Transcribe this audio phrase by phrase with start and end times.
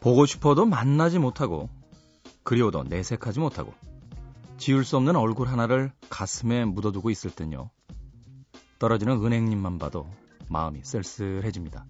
[0.00, 1.68] 보고 싶어도 만나지 못하고
[2.42, 3.74] 그리워도 내색하지 못하고
[4.56, 7.70] 지울 수 없는 얼굴 하나를 가슴에 묻어두고 있을 땐요.
[8.78, 10.08] 떨어지는 은행잎만 봐도
[10.48, 11.84] 마음이 쓸쓸해집니다.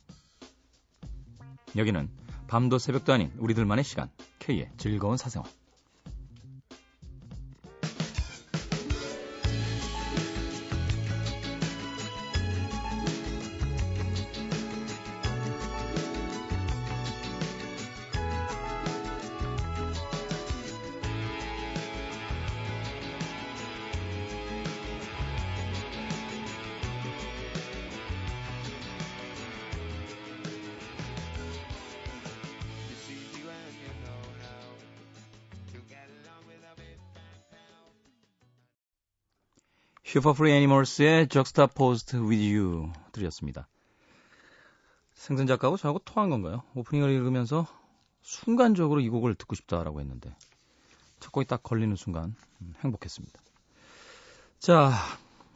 [1.77, 2.09] 여기는
[2.49, 4.11] 밤도 새벽도 아닌 우리들만의 시간.
[4.39, 5.49] K의 즐거운 사생활
[40.19, 43.69] Super Furry Animals의 Juxtaposed with You 들으셨습니다.
[45.13, 46.65] 생선 작가하고 저하고 통한 건가요?
[46.75, 47.69] 오프닝을 읽으면서
[48.23, 50.35] 순간적으로 이 곡을 듣고 싶다라고 했는데
[51.21, 53.41] 첫 곡이 딱 걸리는 순간 음, 행복했습니다.
[54.59, 54.91] 자,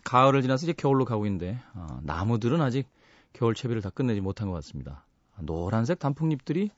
[0.04, 2.88] 가을을 지나서 이제 겨울로 가고 있는데 아, 나무들은 아직
[3.32, 5.04] 겨울 채비를 다 끝내지 못한 것 같습니다.
[5.40, 6.70] 노란색 단풍잎들이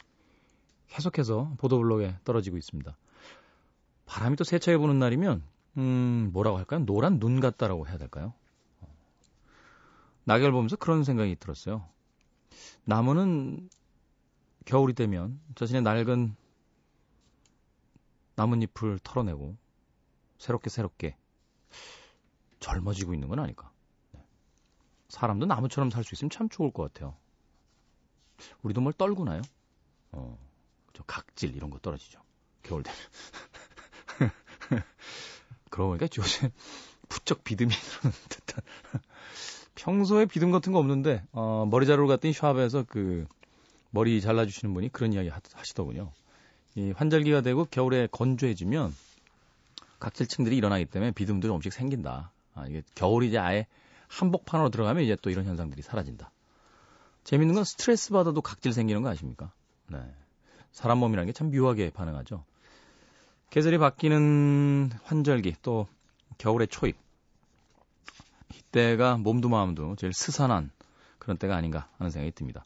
[0.88, 2.96] 계속해서 보도블록에 떨어지고 있습니다.
[4.06, 5.42] 바람이 또 세차해 보는 날이면
[5.76, 6.84] 음, 뭐라고 할까요?
[6.84, 8.32] 노란 눈 같다라고 해야 될까요?
[10.24, 11.86] 낙엽을 보면서 그런 생각이 들었어요.
[12.84, 13.68] 나무는
[14.64, 16.34] 겨울이 되면 자신의 낡은
[18.36, 19.56] 나뭇잎을 털어내고
[20.38, 21.16] 새롭게 새롭게
[22.60, 23.70] 젊어지고 있는 건 아닐까.
[24.12, 24.24] 네.
[25.08, 27.16] 사람도 나무처럼 살 수 있으면 참 좋을 것 같아요.
[28.62, 29.42] 우리도 뭘 떨구나요?
[30.12, 30.38] 어,
[30.92, 32.20] 저 각질 이런 거 떨어지죠.
[32.62, 32.98] 겨울 되면.
[35.74, 36.52] 그러고 보니까 요새
[37.08, 38.62] 부쩍 비듬이 들어오는 듯한.
[39.74, 43.26] 평소에 비듬 같은 거 없는데, 어, 머리 자르러 갔더니 샵에서 그,
[43.90, 46.12] 머리 잘라주시는 분이 그런 이야기 하시더군요.
[46.76, 48.94] 이 환절기가 되고 겨울에 건조해지면
[49.98, 52.30] 각질층들이 일어나기 때문에 비듬도 조금씩 생긴다.
[52.54, 53.66] 아, 이게 겨울이 이제 아예
[54.06, 56.30] 한복판으로 들어가면 이제 또 이런 현상들이 사라진다.
[57.24, 59.50] 재밌는 건 스트레스 받아도 각질 생기는 거 아십니까?
[59.88, 59.98] 네.
[60.70, 62.44] 사람 몸이라는 게 참 묘하게 반응하죠.
[63.50, 65.86] 계절이 바뀌는 환절기 또
[66.38, 66.96] 겨울의 초입
[68.52, 70.70] 이때가 몸도 마음도 제일 스산한
[71.18, 72.64] 그런 때가 아닌가 하는 생각이 듭니다.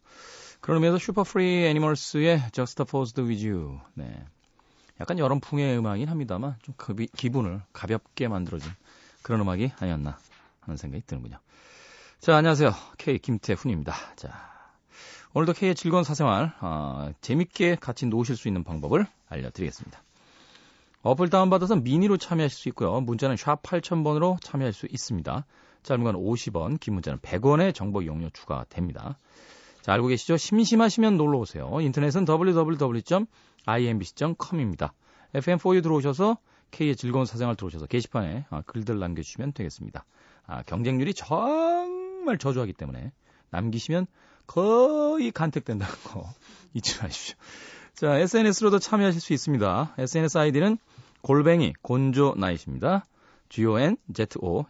[0.61, 4.25] 그런 의미에서 Super Furry Animals의 Juxtaposed with You 네.
[5.01, 8.71] 약간 여름풍의 음악이긴 합니다만 좀 급이, 기분을 가볍게 만들어준
[9.23, 10.19] 그런 음악이 아니었나
[10.61, 11.39] 하는 생각이 드는군요.
[12.21, 12.73] 자, 안녕하세요.
[12.99, 13.95] K 김태훈입니다.
[14.17, 14.33] 자,
[15.35, 20.03] 오늘도 K의 즐거운 사생활 어, 재밌게 같이 노실 수 있는 방법을 알려드리겠습니다.
[21.09, 23.01] 어플 다운받아서 미니로 참여하실 수 있고요.
[23.01, 25.47] 문자는 샵 8000번으로 참여할 수 있습니다.
[25.83, 29.17] 짧은 건 50원, 긴 문자는 100원의 정보 이용료 추가됩니다.
[29.81, 30.37] 자, 알고 계시죠?
[30.37, 31.81] 심심하시면 놀러 오세요.
[31.81, 34.93] 인터넷은 www.imbc.com입니다.
[35.33, 36.37] FM4U 들어오셔서
[36.73, 40.05] K의 즐거운 사생활 들어오셔서 게시판에 아, 글들 남겨주시면 되겠습니다.
[40.47, 43.13] 아, 경쟁률이 정말 저조하기 때문에
[43.49, 44.09] 남기시면
[44.47, 46.29] 거의 간택된다는 거
[46.75, 47.35] 잊지 마십시오.
[47.95, 49.95] 자, SNS로도 참여하실 수 있습니다.
[49.99, 50.77] SNS 아이디는
[51.23, 53.05] 골뱅이 곤조나잇입니다.
[53.49, 54.69] G-O-N-Z-O-N-I-G-H-T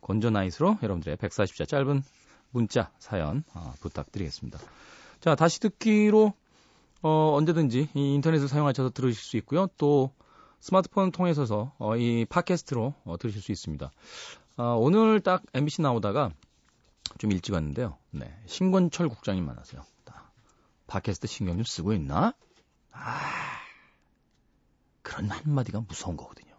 [0.00, 2.02] 곤조나잇으로 여러분들의 140자 짧은
[2.50, 4.58] 문자 사연 어, 부탁드리겠습니다.
[5.20, 6.34] 자, 다시 듣기로
[7.02, 9.68] 어, 언제든지 이 인터넷을 사용하셔서 들으실 수 있고요.
[9.78, 10.12] 또
[10.60, 13.90] 스마트폰 통해서 어, 이 팟캐스트로 어, 들으실 수 있습니다.
[14.56, 16.30] 어, 오늘 딱 MBC 나오다가
[17.18, 17.98] 좀 일찍 왔는데요.
[18.10, 19.82] 네, 신권철 국장님 만나세요.
[20.86, 22.34] 팟캐스트 신경 좀 쓰고 있나?
[22.92, 23.20] 아,
[25.14, 26.52] 그런 한마디가 무서운 거거든요.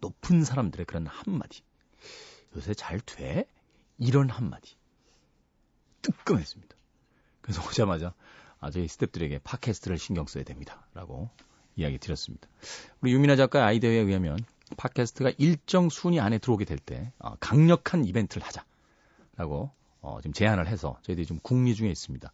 [0.00, 1.62] 높은 사람들의 그런 한마디.
[2.54, 3.46] 요새 잘 돼?
[3.96, 4.76] 이런 한마디.
[6.02, 6.76] 뜨끔했습니다.
[7.40, 8.12] 그래서 오자마자
[8.60, 10.86] 아, 저희 스탭들에게 팟캐스트를 신경 써야 됩니다.
[10.92, 11.30] 라고
[11.74, 12.48] 이야기 드렸습니다.
[13.00, 14.38] 우리 유민아 작가의 아이디어에 의하면
[14.76, 18.62] 팟캐스트가 일정 순위 안에 들어오게 될때 어, 강력한 이벤트를 하자.
[19.36, 19.70] 라고
[20.02, 22.30] 어, 지금 제안을 해서 저희들이 좀 궁리 중에 있습니다.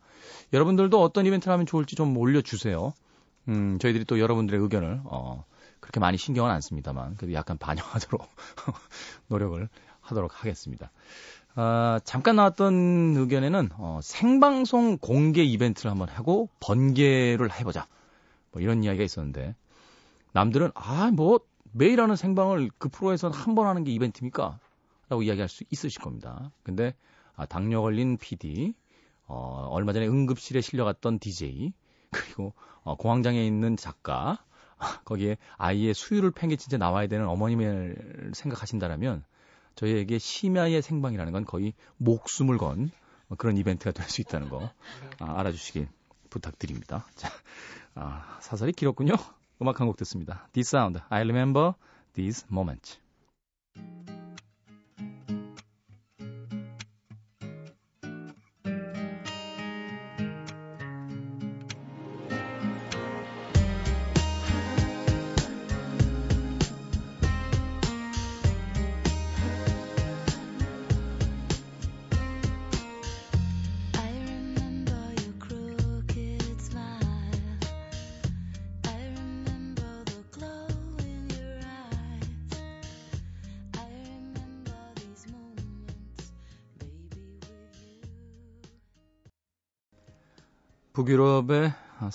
[0.53, 2.93] 여러분들도 어떤 이벤트를 하면 좋을지 좀 올려주세요.
[3.49, 5.45] 음, 저희들이 또 여러분들의 의견을 어,
[5.81, 8.29] 그렇게 많이 신경은 안 씁니다만 그래도 약간 반영하도록
[9.29, 9.69] 노력을
[10.01, 10.91] 하도록 하겠습니다.
[11.55, 17.87] 아, 잠깐 나왔던 의견에는 어, 생방송 공개 이벤트를 한번 하고 번개를 해보자.
[18.53, 19.55] 뭐 이런 이야기가 있었는데
[20.33, 21.41] 남들은 아 뭐
[21.73, 24.59] 매일 하는 생방을 그 프로에서는 한번 하는 게 이벤트입니까?
[25.11, 26.51] 라고 이야기할 수 있으실 겁니다.
[26.63, 26.95] 근데
[27.37, 28.73] 아, 당뇨 걸린 PD,
[29.27, 31.75] 어, 얼마 전에 응급실에 실려갔던 DJ,
[32.11, 34.39] 그리고 어, 공황장애 있는 작가,
[35.05, 39.25] 거기에 아이의 수유를 팽개친 채 나와야 되는 어머님을 생각하신다라면
[39.75, 42.91] 저희에게 심야의 생방이라는 건 거의 목숨을 건
[43.39, 44.71] 그런 이벤트가 될 수 있다는 거
[45.19, 45.89] 아, 알아주시길
[46.31, 47.07] 부탁드립니다.
[47.15, 47.29] 자,
[47.95, 49.15] 아, 사설이 길었군요.
[49.63, 50.49] 음악 한 곡 듣습니다.
[50.53, 51.73] This sound, I remember
[52.15, 52.99] this moment.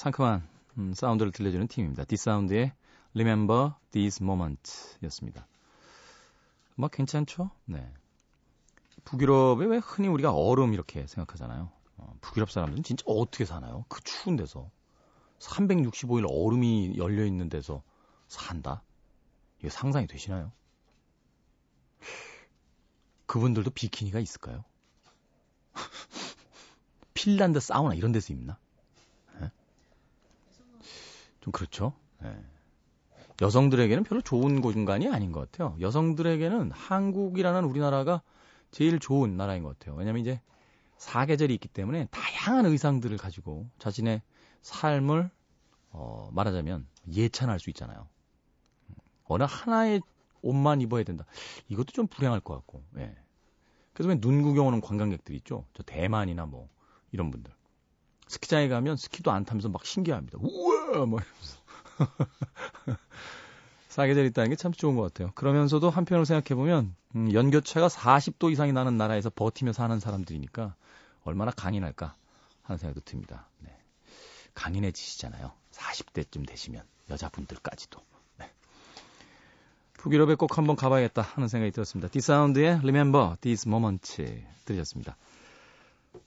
[0.01, 0.41] 상큼한
[0.79, 2.05] 음, 사운드를 들려주는 팀입니다.
[2.05, 2.73] 디사운드의
[3.13, 5.47] Remember These Moments 였습니다.
[6.73, 7.51] 뭐 괜찮죠?
[7.65, 7.93] 네.
[9.03, 11.71] 북유럽에 왜 흔히 우리가 얼음 이렇게 생각하잖아요.
[11.97, 13.85] 어, 북유럽 사람들은 진짜 어떻게 사나요?
[13.89, 14.71] 그 추운 데서
[15.37, 17.83] 365일 얼음이 열려 있는 데서
[18.27, 18.81] 산다?
[19.59, 20.51] 이게 상상이 되시나요?
[23.27, 24.63] 그분들도 비키니가 있을까요?
[27.13, 28.57] 핀란드 사우나 이런 데서 입나?
[31.41, 31.93] 좀 그렇죠.
[32.21, 32.35] 네.
[33.41, 35.75] 여성들에게는 별로 좋은 공간이 아닌 것 같아요.
[35.79, 38.21] 여성들에게는 한국이라는 우리나라가
[38.69, 39.95] 제일 좋은 나라인 것 같아요.
[39.95, 40.39] 왜냐면 이제
[40.97, 44.21] 사계절이 있기 때문에 다양한 의상들을 가지고 자신의
[44.61, 45.31] 삶을
[45.89, 48.07] 어, 말하자면 예찬할 수 있잖아요.
[49.25, 50.01] 어느 하나의
[50.41, 51.25] 옷만 입어야 된다.
[51.67, 52.83] 이것도 좀 불행할 것 같고.
[52.97, 53.15] 예.
[53.93, 55.65] 그래서 왜눈 구경 오는 관광객들 있죠.
[55.73, 56.69] 저 대만이나 뭐
[57.11, 57.51] 이런 분들.
[58.31, 60.37] 스키장에 가면 스키도 안 타면서 막 신기합니다.
[60.41, 61.05] 우와!
[61.05, 61.61] 뭐 이러면서.
[63.89, 65.31] 사계절 있다는 게 참 좋은 것 같아요.
[65.35, 70.75] 그러면서도 한편으로 생각해보면, 음, 연교차가 40도 이상이 나는 나라에서 버티며 사는 사람들이니까
[71.25, 72.15] 얼마나 강인할까
[72.63, 73.47] 하는 생각도 듭니다.
[73.59, 73.77] 네.
[74.53, 75.51] 강인해지시잖아요.
[75.71, 77.99] 40대쯤 되시면, 여자분들까지도.
[78.39, 78.49] 네.
[79.93, 82.07] 북유럽에 꼭 한번 가봐야겠다 하는 생각이 들었습니다.
[82.07, 84.23] D'Sound의 Remember These Moments
[84.63, 85.17] 들으셨습니다.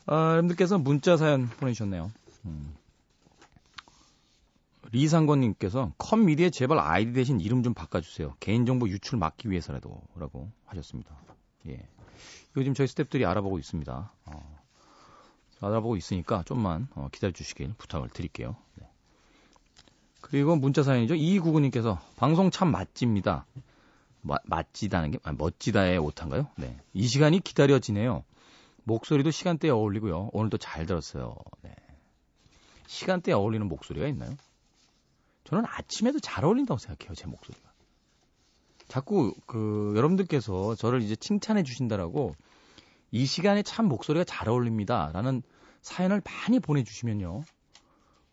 [0.06, 2.10] 아, 여러분들께서 문자 사연 보내주셨네요.
[2.46, 2.75] 음.
[4.92, 8.36] 리상권님께서 컴미디에 제발 아이디 대신 이름 좀 바꿔주세요.
[8.38, 11.16] 개인정보 유출 막기 위해서라도 라고 하셨습니다.
[11.66, 11.88] 예.
[12.56, 14.12] 요즘 저희 스탭들이 알아보고 있습니다.
[14.26, 14.58] 어,
[15.60, 18.54] 알아보고 있으니까 좀만 어, 기다려주시길 부탁을 드릴게요.
[18.76, 18.88] 네.
[20.20, 21.16] 그리고 문자 사연이죠.
[21.16, 23.46] 이구구님께서 방송 참 맛집니다.
[24.20, 26.48] 마, 맛지다는 게 아, 멋지다의 오타인가요?
[26.56, 26.78] 네.
[26.92, 28.25] 이 시간이 기다려지네요.
[28.84, 30.31] 목소리도 시간대에 어울리고요.
[30.32, 31.34] 오늘도 잘 들었어요.
[31.62, 31.75] 네.
[32.86, 34.36] 시간대에 어울리는 목소리가 있나요?
[35.44, 37.72] 저는 아침에도 잘 어울린다고 생각해요, 제 목소리가.
[38.88, 42.34] 자꾸 그 여러분들께서 저를 이제 칭찬해 주신다라고
[43.10, 45.42] 이 시간에 참 목소리가 잘 어울립니다라는
[45.80, 47.44] 사연을 많이 보내주시면요.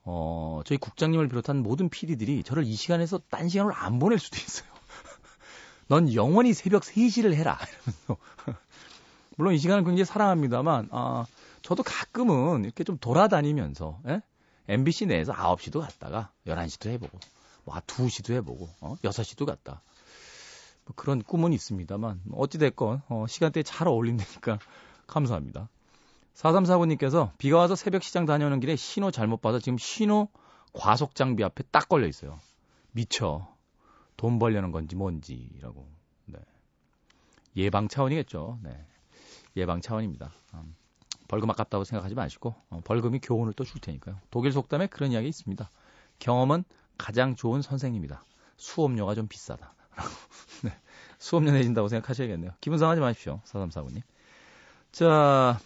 [0.03, 4.69] 어, 저희 국장님을 비롯한 모든 PD들이 저를 이 시간에서 딴 시간으로 안 보낼 수도 있어요.
[5.87, 7.57] 넌 영원히 새벽 3시를 해라.
[7.85, 8.17] 이러면서.
[9.37, 11.25] 물론 이 시간을 굉장히 사랑합니다만, 아,
[11.61, 14.21] 저도 가끔은 이렇게 좀 돌아다니면서, 예?
[14.67, 17.19] MBC 내에서 9시도 갔다가 11시도 해보고,
[17.65, 18.95] 뭐 2시도 해보고, 어?
[19.03, 19.81] 6시도 갔다.
[20.85, 24.59] 뭐 그런 꿈은 있습니다만, 어찌됐건, 어, 시간대에 잘 어울린다니까
[25.07, 25.69] 감사합니다.
[26.35, 30.29] 4349님께서 비가 와서 새벽 시장 다녀오는 길에 신호 잘못 봐서 지금 신호
[30.73, 32.39] 과속 장비 앞에 딱 걸려 있어요.
[32.91, 33.47] 미쳐.
[34.17, 35.87] 돈 벌려는 건지 뭔지라고.
[36.25, 36.39] 네.
[37.57, 38.59] 예방 차원이겠죠.
[38.63, 38.85] 네.
[39.57, 40.31] 예방 차원입니다.
[40.53, 40.75] 음,
[41.27, 44.17] 벌금 아깝다고 생각하지 마시고 어, 벌금이 교훈을 또 줄 테니까요.
[44.31, 45.69] 독일 속담에 그런 이야기 있습니다.
[46.19, 46.63] 경험은
[46.97, 48.23] 가장 좋은 선생님이다.
[48.57, 49.73] 수업료가 좀 비싸다.
[50.63, 50.71] 네,
[51.19, 52.51] 수업료 내진다고 생각하셔야겠네요.
[52.61, 53.41] 기분 상하지 마십시오.
[53.45, 54.01] 사삼사부님.
[54.91, 55.59] 자,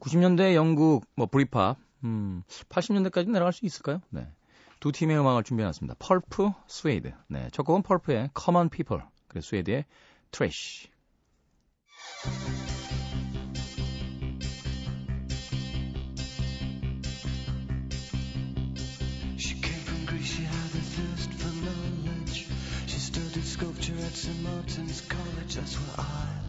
[0.00, 4.00] 90년대 영국 뭐 브리팝, 음, 80년대까지 내려갈 수 있을까요?
[4.10, 4.28] 네.
[4.80, 5.96] 두 팀의 음악을 준비해놨습니다.
[5.98, 7.12] 펄프, 스웨이드.
[7.26, 9.84] 네, 첫 곡은 펄프의 Common People, 그리고 스웨이드의
[10.30, 10.88] Trash.
[20.98, 22.46] thirst for knowledge.
[22.86, 24.42] She studied sculpture at St.
[24.42, 26.47] Martin's College, that's where I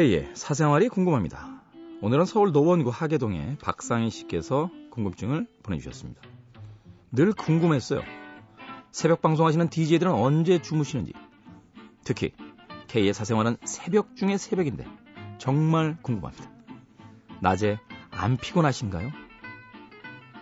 [0.00, 1.60] K의 사생활이 궁금합니다.
[2.00, 6.22] 오늘은 서울 노원구 하계동의 박상희 씨께서 궁금증을 보내주셨습니다.
[7.12, 8.00] 늘 궁금했어요.
[8.92, 11.12] 새벽 방송하시는 DJ들은 언제 주무시는지.
[12.02, 12.32] 특히
[12.88, 14.86] K의 사생활은 새벽 중에 새벽인데
[15.36, 16.50] 정말 궁금합니다.
[17.42, 17.78] 낮에
[18.10, 19.10] 안 피곤하신가요?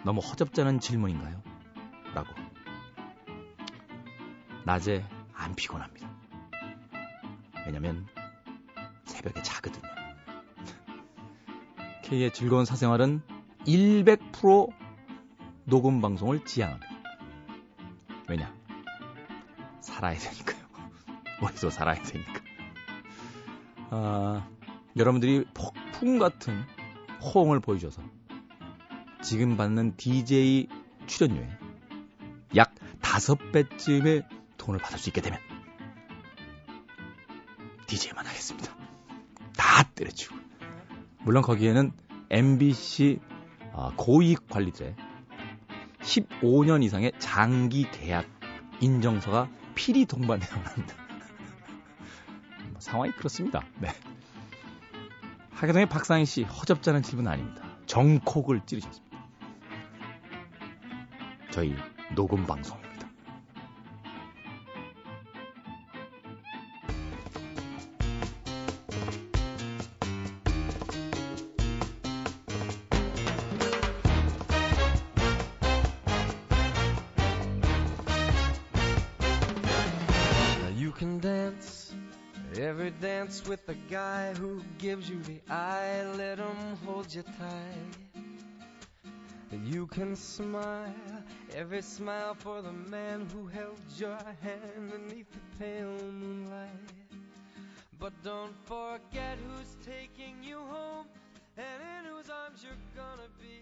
[0.05, 1.43] 너무 허접잖은 질문인가요?
[2.15, 2.29] 라고.
[4.65, 6.09] 낮에 안 피곤합니다.
[7.67, 8.07] 왜냐면
[9.19, 9.89] 새벽에 자거든요.
[12.05, 13.21] K의 즐거운 사생활은
[13.67, 14.73] 100%
[15.65, 16.89] 녹음 방송을 지향합니다.
[18.29, 18.55] 왜냐?
[19.81, 20.59] 살아야 되니까요.
[21.43, 22.41] 어디서 살아야 되니까.
[23.91, 24.49] 아,
[24.97, 26.63] 여러분들이 폭풍 같은
[27.21, 28.03] 호응을 보여줘서
[29.21, 30.69] 지금 받는 DJ
[31.07, 31.49] 출연료에
[32.55, 35.41] 약 다섯 배쯤의 돈을 받을 수 있게 되면
[37.87, 38.78] DJ만 하겠습니다.
[39.99, 40.37] 다 때려치고.
[41.25, 41.93] 물론 거기에는
[42.31, 43.19] MBC
[43.73, 44.95] 아, 고위익 관리들의
[46.01, 48.27] 15년 이상의 장기 계약
[48.81, 50.95] 인정서가 필히 동반되어 합니다.
[52.71, 53.65] 뭐 상황이 그렇습니다.
[53.81, 53.89] 네.
[55.51, 57.63] 하계동의 박상희 씨 허접잖은 질문 아닙니다.
[57.87, 59.19] 정콕을 찌르셨습니다.
[61.51, 61.75] 저희
[62.15, 62.88] 녹음 방송.
[87.39, 88.09] Tight.
[89.65, 90.95] You can smile,
[91.55, 96.71] every smile for the man who held your hand beneath the pale moonlight.
[97.99, 101.07] But don't forget who's taking you home
[101.57, 103.61] and in whose arms you're gonna be.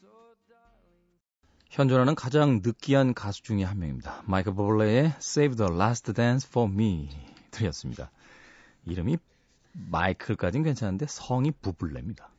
[0.00, 0.08] So,
[0.48, 1.14] darling.
[1.70, 4.22] 현존하는 가장 느끼한 가수 중의 한 명입니다.
[4.26, 7.08] 마이클 버블레의 Save the Last Dance for Me.
[7.52, 8.10] 들이었습니다.
[8.86, 9.18] 이름이
[9.74, 12.30] 마이클까지는 괜찮은데 성이 부블레입니다.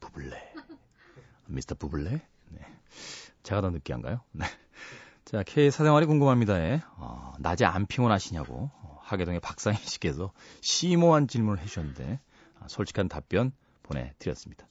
[0.00, 0.54] 부블레.
[1.46, 2.22] 미스터 부블레?
[2.50, 2.60] 네.
[3.42, 4.20] 제가 더 느끼한가요?
[4.32, 4.46] 네.
[5.24, 12.20] 자, K 사생활이 궁금합니다에 어, 낮에 안 피곤하시냐고 어, 하계동의 박상희 씨께서 심오한 질문을 해주셨는데
[12.60, 13.52] 어, 솔직한 답변
[13.82, 14.66] 보내드렸습니다.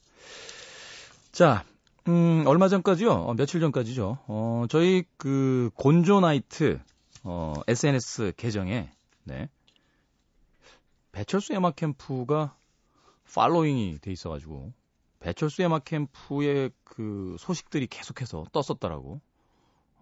[1.31, 1.65] 자,
[2.07, 4.19] 음, 얼마 전까지요, 어, 며칠 전까지죠.
[4.27, 6.79] 어, 저희 그 곤조 나이트
[7.23, 8.89] 어, SNS 계정에
[9.23, 9.49] 네,
[11.15, 12.57] 배철수 음악 캠프가
[13.33, 14.73] 팔로잉이 돼 있어가지고
[15.21, 19.21] 배철수 음악 캠프의 그 소식들이 계속해서 떴었더라고.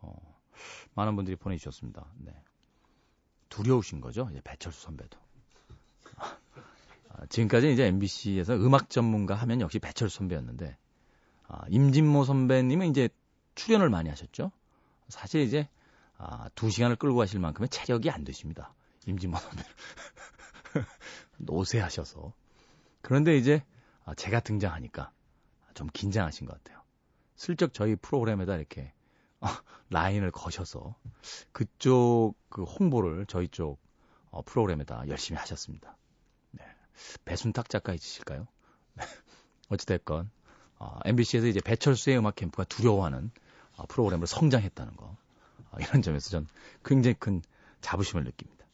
[0.01, 0.39] 어,
[0.95, 2.07] 많은 분들이 보내주셨습니다.
[2.17, 2.33] 네.
[3.49, 5.19] 두려우신 거죠, 이제 배철수 선배도.
[7.09, 10.75] 아, 지금까지 이제 MBC에서 음악 전문가 하면 역시 배철수 선배였는데
[11.47, 13.07] 아, 임진모 선배님은 이제
[13.53, 14.51] 출연을 많이 하셨죠.
[15.09, 15.69] 사실 이제
[16.17, 18.73] 아, 두 시간을 끌고 가실 만큼의 체력이 안 되십니다.
[19.05, 19.63] 임진모 선배.
[21.37, 22.33] 노쇠하셔서.
[23.01, 23.63] 그런데 이제
[24.05, 25.11] 아, 제가 등장하니까
[25.73, 26.81] 좀 긴장하신 것 같아요.
[27.35, 28.93] 슬쩍 저희 프로그램에다 이렇게
[29.39, 29.47] 어,
[29.89, 30.95] 라인을 거셔서
[31.51, 33.79] 그쪽 그 홍보를 저희 쪽
[34.29, 35.97] 어, 프로그램에다 열심히 하셨습니다.
[36.51, 36.65] 네.
[37.25, 38.47] 배순탁 작가 있으실까요?
[38.95, 39.03] 네.
[39.69, 40.29] 어찌됐건
[40.79, 43.31] 어, MBC에서 이제 배철수의 음악 캠프가 두려워하는
[43.77, 45.17] 어, 프로그램으로 성장했다는 거
[45.71, 46.47] 어, 이런 점에서 전
[46.83, 47.41] 굉장히 큰
[47.81, 48.65] 자부심을 느낍니다.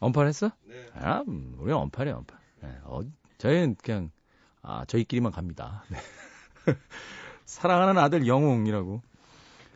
[0.00, 0.50] 언팔 했어?
[0.64, 0.86] 네.
[0.94, 2.38] 아, 음, 우리 언팔이야, 언팔.
[2.62, 3.00] 네, 어,
[3.38, 4.10] 저희는 그냥,
[4.62, 5.84] 아, 저희끼리만 갑니다.
[5.88, 5.98] 네.
[7.44, 9.02] 사랑하는 아들 영웅이라고.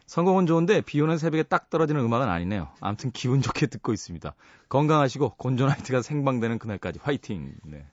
[0.07, 2.69] 성공은 좋은데 비 오는 새벽에 딱 떨어지는 음악은 아니네요.
[2.81, 4.35] 아무튼 기분 좋게 듣고 있습니다.
[4.69, 7.55] 건강하시고 곤조나이트가 생방되는 그날까지 화이팅.
[7.63, 7.87] 네.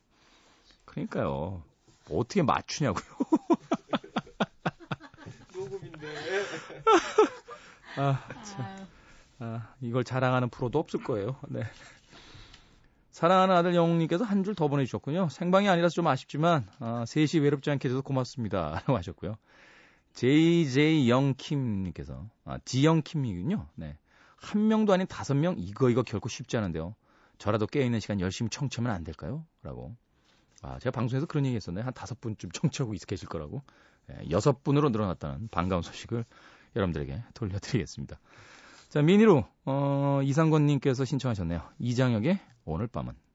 [0.85, 1.61] 그러니까요.
[2.09, 3.03] 뭐 어떻게 맞추냐고요.
[5.53, 6.07] 녹음인데.
[7.97, 8.87] 아, 참.
[9.39, 11.35] 아, 이걸 자랑하는 프로도 없을 거예요.
[11.49, 11.63] 네.
[13.11, 15.29] 사랑하는 아들 영웅님께서 한 줄 더 보내주셨군요.
[15.29, 18.81] 생방이 아니라서 좀 아쉽지만 아, 3시 외롭지 않게 해줘서 고맙습니다.
[18.87, 19.35] 라고 하셨고요.
[20.13, 23.67] JJ 영킴님께서 아, 지영킴이군요.
[23.75, 23.97] 네.
[24.37, 26.95] 한 명도 아닌 다섯 명 이거 이거 결코 쉽지 않은데요.
[27.37, 29.45] 저라도 깨어있는 시간 열심히 청취하면 안 될까요?
[29.61, 29.95] 라고.
[30.63, 31.81] 아, 제가 방송에서 그런 얘기 했었네.
[31.81, 33.61] 한 다섯 분쯤 청취하고 계실 거라고.
[34.07, 36.25] 네, 여섯 분으로 늘어났다는 반가운 소식을
[36.75, 38.19] 여러분들에게 돌려드리겠습니다.
[38.89, 41.61] 자, 미니로, 어, 이상권님께서 신청하셨네요.
[41.79, 43.26] 이장혁의 오늘 밤은.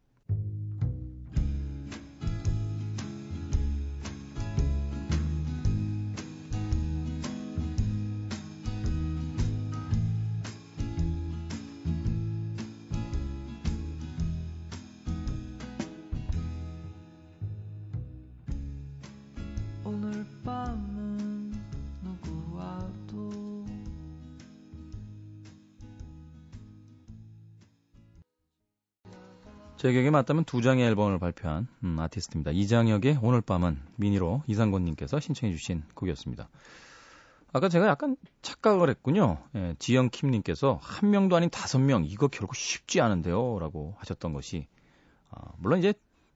[29.82, 32.52] 제 기억에 맞다면 두 장의 앨범을 발표한 음, 아티스트입니다.
[32.52, 36.48] 이장혁의 오늘 밤은 미니로 이상권님께서 신청해 주신 곡이었습니다.
[37.52, 39.38] 아까 제가 약간 착각을 했군요.
[39.56, 44.68] 예, 지영킴님께서 한 명도 아닌 다섯 명 이거 결국 쉽지 않은데요 라고 하셨던 것이
[45.30, 45.94] 어, 물론 이제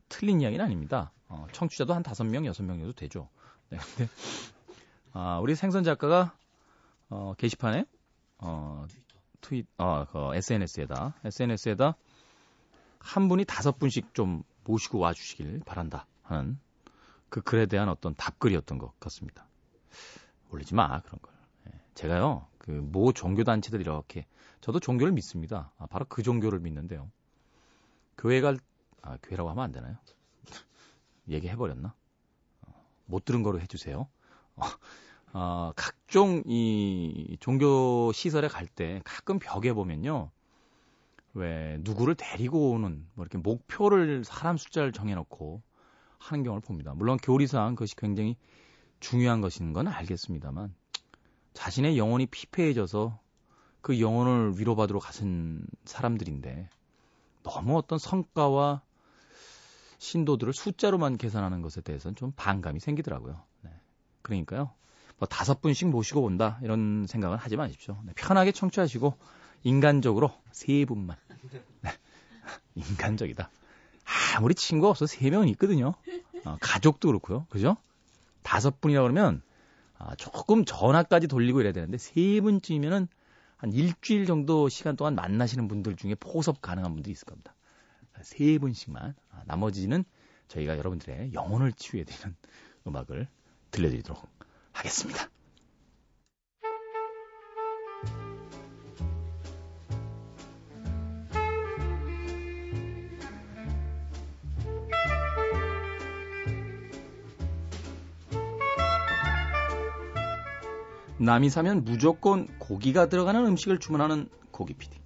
[0.08, 1.12] 틀린 이야기는 아닙니다.
[1.28, 3.28] 어, 청취자도 한 다섯 명, 여섯 명 정도 되죠.
[3.68, 4.10] 네, 근데
[5.12, 6.36] 아, 우리 생선 작가가
[7.10, 7.84] 어, 게시판에
[8.38, 8.86] 어,
[9.40, 11.94] 트윗, 어, 그 SNS에다 SNS에다
[13.06, 16.58] 한 분이 다섯 분씩 좀 모시고 와주시길 바란다 하는
[17.28, 19.46] 그 글에 대한 어떤 답글이었던 것 같습니다.
[20.50, 21.32] 올리지 마 그런 걸.
[21.68, 24.26] 예, 제가요 그 모 종교 단체들 이렇게
[24.60, 25.72] 저도 종교를 믿습니다.
[25.78, 27.10] 아, 바로 그 종교를 믿는데요.
[28.18, 28.56] 교회가
[29.02, 29.96] 아, 교회라고 하면 안 되나요?
[31.28, 31.94] 얘기해 버렸나?
[32.62, 34.08] 어, 못 들은 거로 해주세요.
[34.56, 34.62] 어,
[35.32, 40.30] 어, 각종 이 종교 시설에 갈 때 가끔 벽에 보면요.
[41.36, 45.62] 왜 누구를 데리고 오는 뭐 이렇게 목표를 사람 숫자를 정해놓고
[46.18, 46.94] 하는 경우를 봅니다.
[46.94, 48.36] 물론 교리상 그것이 굉장히
[49.00, 50.74] 중요한 것인 건 알겠습니다만
[51.52, 53.20] 자신의 영혼이 피폐해져서
[53.82, 56.70] 그 영혼을 위로받으러 가신 사람들인데
[57.42, 58.80] 너무 어떤 성과와
[59.98, 63.42] 신도들을 숫자로만 계산하는 것에 대해서는 좀 반감이 생기더라고요.
[63.60, 63.70] 네.
[64.22, 64.70] 그러니까요.
[65.18, 67.98] 뭐 다섯 분씩 모시고 온다 이런 생각은 하지 마십시오.
[68.04, 68.12] 네.
[68.16, 69.14] 편하게 청취하시고
[69.66, 71.16] 인간적으로 세 분만.
[71.80, 71.90] 네.
[72.76, 73.50] 인간적이다.
[74.36, 75.94] 아무리 친구가 없어 세 명은 있거든요.
[76.44, 77.46] 어, 가족도 그렇고요.
[77.50, 77.76] 그죠?
[78.44, 79.42] 다섯 분이라 그러면
[79.98, 83.08] 아, 조금 전화까지 돌리고 이래야 되는데 세 분쯤이면은
[83.56, 87.52] 한 일주일 정도 시간 동안 만나시는 분들 중에 포섭 가능한 분들이 있을 겁니다.
[88.22, 90.04] 세 분씩만 아, 나머지는
[90.46, 92.36] 저희가 여러분들의 영혼을 치유해드리는
[92.86, 93.26] 음악을
[93.72, 94.28] 들려드리도록
[94.70, 95.28] 하겠습니다.
[111.26, 114.96] 남이 사면 무조건 고기가 들어가는 음식을 주문하는 고기 PD.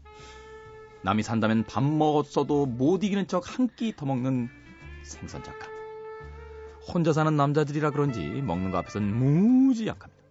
[1.03, 4.51] 남이 산다면 밥 먹었어도 못 이기는 척 한 끼 더 먹는
[5.03, 5.67] 생선 작가.
[6.93, 10.23] 혼자 사는 남자들이라 그런지 먹는 거 앞에선 무지 약합니다.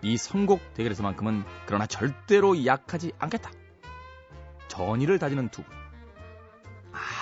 [0.00, 3.50] 이 선곡 대결에서만큼은 그러나 절대로 약하지 않겠다.
[4.68, 5.74] 전의를 다지는 두 분.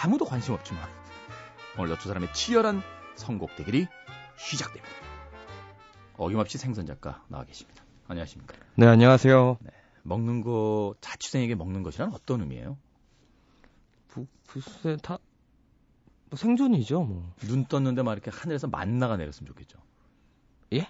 [0.04, 0.84] 아무도 관심 없지만
[1.76, 2.80] 오늘도 두 사람의 치열한
[3.16, 3.88] 선곡 대결이
[4.36, 5.05] 시작됩니다.
[6.18, 7.82] 어김없이 생선 작가 나와 계십니다.
[8.08, 8.54] 안녕하십니까?
[8.76, 9.58] 네, 안녕하세요.
[9.60, 9.70] 네,
[10.02, 12.76] 먹는 거 자취생에게 먹는 것이란 어떤 의미예요?
[14.08, 15.18] 부, 글쎄 다
[16.28, 17.32] 뭐 생존이죠, 뭐.
[17.42, 19.78] 눈 떴는데 막 이렇게 하늘에서 만나가 내렸으면 좋겠죠.
[20.72, 20.88] 예?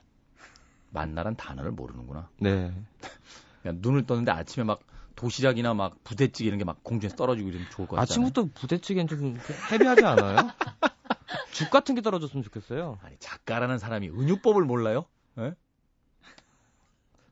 [0.91, 2.31] 만나란 단어를 모르는구나.
[2.39, 2.73] 네.
[3.63, 4.81] 그냥 눈을 떴는데 아침에 막
[5.15, 8.03] 도시락이나 막 부대찌개 이런 게 막 공중에서 떨어지고 이러면 좋을 것 같아요.
[8.03, 9.39] 아침부터 부대찌개는 좀
[9.71, 10.37] 헤비하지 않아요?
[11.53, 12.99] 죽 같은 게 떨어졌으면 좋겠어요.
[13.03, 15.05] 아니 작가라는 사람이 은유법을 몰라요?
[15.37, 15.55] 네?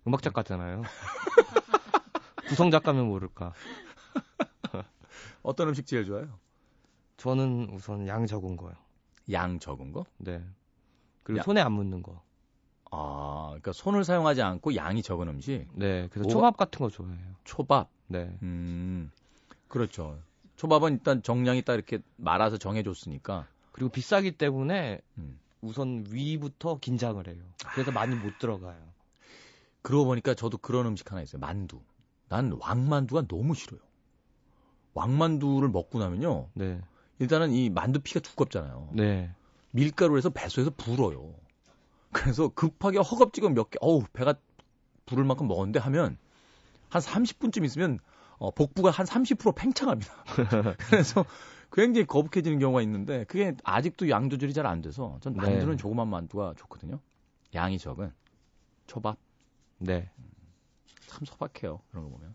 [0.07, 0.83] 음악 작가잖아요.
[2.49, 3.53] 구성 작가면 모를까.
[5.43, 6.39] 어떤 음식 제일 좋아요?
[7.17, 8.75] 저는 우선 양 적은 거요.
[9.33, 10.05] 양 적은 거?
[10.19, 10.45] 네.
[11.23, 11.43] 그리고 야.
[11.43, 12.23] 손에 안 묻는 거.
[12.91, 15.67] 아, 그러니까 손을 사용하지 않고 양이 적은 음식.
[15.73, 16.09] 네.
[16.11, 17.35] 그래서 뭐가- 초밥 같은 거 좋아해요.
[17.45, 17.89] 초밥.
[18.09, 18.37] 네.
[18.43, 19.11] 음,
[19.69, 20.19] 그렇죠.
[20.57, 23.47] 초밥은 일단 정량이 딱 이렇게 말아서 정해줬으니까.
[23.73, 25.41] 그리고 비싸기 때문에 음.
[25.65, 27.43] 우선 위부터 긴장을 해요.
[27.73, 28.77] 그래서 많이 못 들어가요.
[29.83, 31.41] 그러고 보니까 저도 그런 음식 하나 있어요.
[31.41, 31.81] 만두.
[32.29, 33.81] 난 왕만두가 너무 싫어요.
[34.95, 36.49] 왕만두를 먹고 나면요.
[36.55, 36.81] 네.
[37.19, 38.91] 일단은 이 만두 피가 두껍잖아요.
[38.93, 39.31] 네.
[39.71, 41.35] 밀가루를 해서 배수에서 불어요.
[42.13, 44.35] 그래서 급하게 허겁지겁 몇 개, 어우, 배가
[45.05, 46.17] 부를 만큼 먹었는데 하면
[46.89, 47.99] 한 30분쯤 있으면
[48.39, 50.13] 어, 복부가 한 30% 팽창합니다.
[50.89, 51.25] 그래서
[51.75, 55.77] 굉장히 거북해지는 경우가 있는데 그게 아직도 양 조절이 잘 안 돼서 전 만두는 네.
[55.77, 57.01] 조그만 만두가 좋거든요.
[57.55, 58.13] 양이 적은
[58.87, 59.19] 초밥
[59.79, 60.09] 네.
[61.07, 61.81] 참 소박해요.
[61.91, 62.35] 그런 거 보면.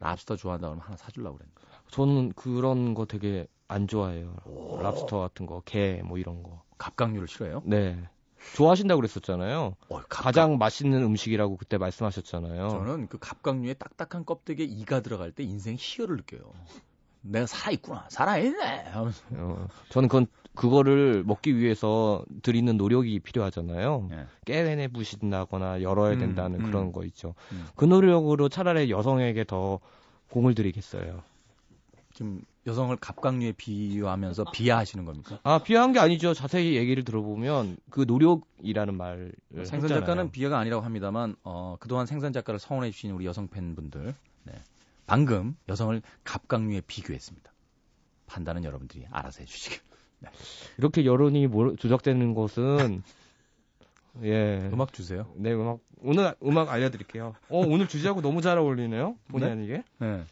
[0.00, 1.60] 랍스터 좋아한다 그러면 하나 사주려고 그랬는데.
[1.88, 4.34] 저는 그런 거 되게 안 좋아해요.
[4.46, 4.80] 오.
[4.82, 6.62] 랍스터 같은 거, 게 뭐 이런 거.
[6.78, 7.62] 갑각류를 싫어해요?
[7.64, 8.08] 네.
[8.56, 9.76] 좋아하신다고 그랬었잖아요.
[9.88, 12.68] 어, 갑각- 가장 맛있는 음식이라고 그때 말씀하셨잖아요.
[12.70, 16.52] 저는 그 갑각류의 딱딱한 껍데기에 이가 들어갈 때 인생 희열을 느껴요.
[17.22, 18.84] 내가 살아있구나, 살아있네!
[18.90, 19.22] 하면서.
[19.32, 24.08] 어, 저는 그건 그거를 먹기 위해서 드리는 노력이 필요하잖아요.
[24.12, 24.26] 예.
[24.44, 26.66] 깨내 부신다거나 열어야 음, 된다는 음.
[26.66, 27.34] 그런 거 있죠.
[27.52, 27.66] 음.
[27.74, 29.80] 그 노력으로 차라리 여성에게 더
[30.30, 31.22] 공을 들이겠어요.
[32.12, 35.38] 지금 여성을 갑각류에 비유하면서 비하하시는 겁니까?
[35.42, 36.34] 아 비하한 게 아니죠.
[36.34, 40.00] 자세히 얘기를 들어보면 그 노력이라는 말을 생선 했잖아요.
[40.00, 44.52] 작가는 비하가 아니라고 합니다만 어, 그동안 생선 작가를 성원해 주신 우리 여성 팬분들 네.
[45.06, 47.52] 방금 여성을 갑각류에 비교했습니다.
[48.26, 49.80] 판단은 여러분들이 알아서 해주시길.
[50.78, 53.02] 이렇게 여론이 모- 조작되는 것은
[54.22, 55.26] 예 음악 주세요.
[55.36, 57.34] 네 음악 오늘 음악 알려드릴게요.
[57.48, 59.16] 어 오늘 주제하고 너무 잘 어울리네요.
[59.28, 59.52] 본의 네?
[59.52, 59.84] 아니게.
[59.98, 60.22] 네.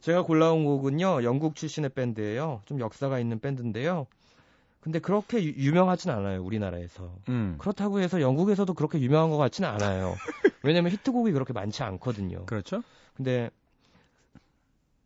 [0.00, 2.62] 제가 골라온 곡은요 영국 출신의 밴드예요.
[2.66, 4.06] 좀 역사가 있는 밴드인데요.
[4.80, 7.14] 근데 그렇게 유- 유명하진 않아요 우리나라에서.
[7.28, 7.56] 음.
[7.58, 10.14] 그렇다고 해서 영국에서도 그렇게 유명한 것 같지는 않아요.
[10.62, 12.46] 왜냐면 히트곡이 그렇게 많지 않거든요.
[12.46, 12.82] 그렇죠?
[13.14, 13.50] 근데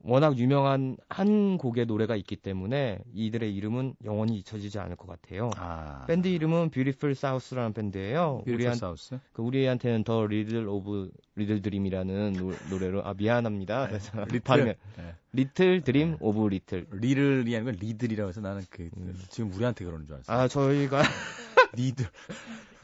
[0.09, 5.51] 워낙 유명한 한 곡의 노래가 있기 때문에 이들의 이름은 영원히 잊혀지지 않을 것 같아요.
[5.57, 6.05] 아.
[6.07, 8.39] 밴드 이름은 Beautiful South라는 밴드예요.
[8.39, 9.19] 뷰티풀 우리한, 사우스.
[9.33, 13.89] 그 우리한테는 더 리들 오브 리들 드림이라는 노, 노래로 아 미안합니다.
[13.89, 14.65] 그래서 리틀.
[14.97, 15.15] 네.
[15.33, 16.87] 리틀 드림 오브 리틀.
[16.93, 19.15] 리를이 아니고 리들이라고 해서 나는 그 음.
[19.29, 20.37] 지금 우리한테 그러는 줄 알았어요.
[20.39, 21.03] 아 저희가
[21.75, 22.07] 리들.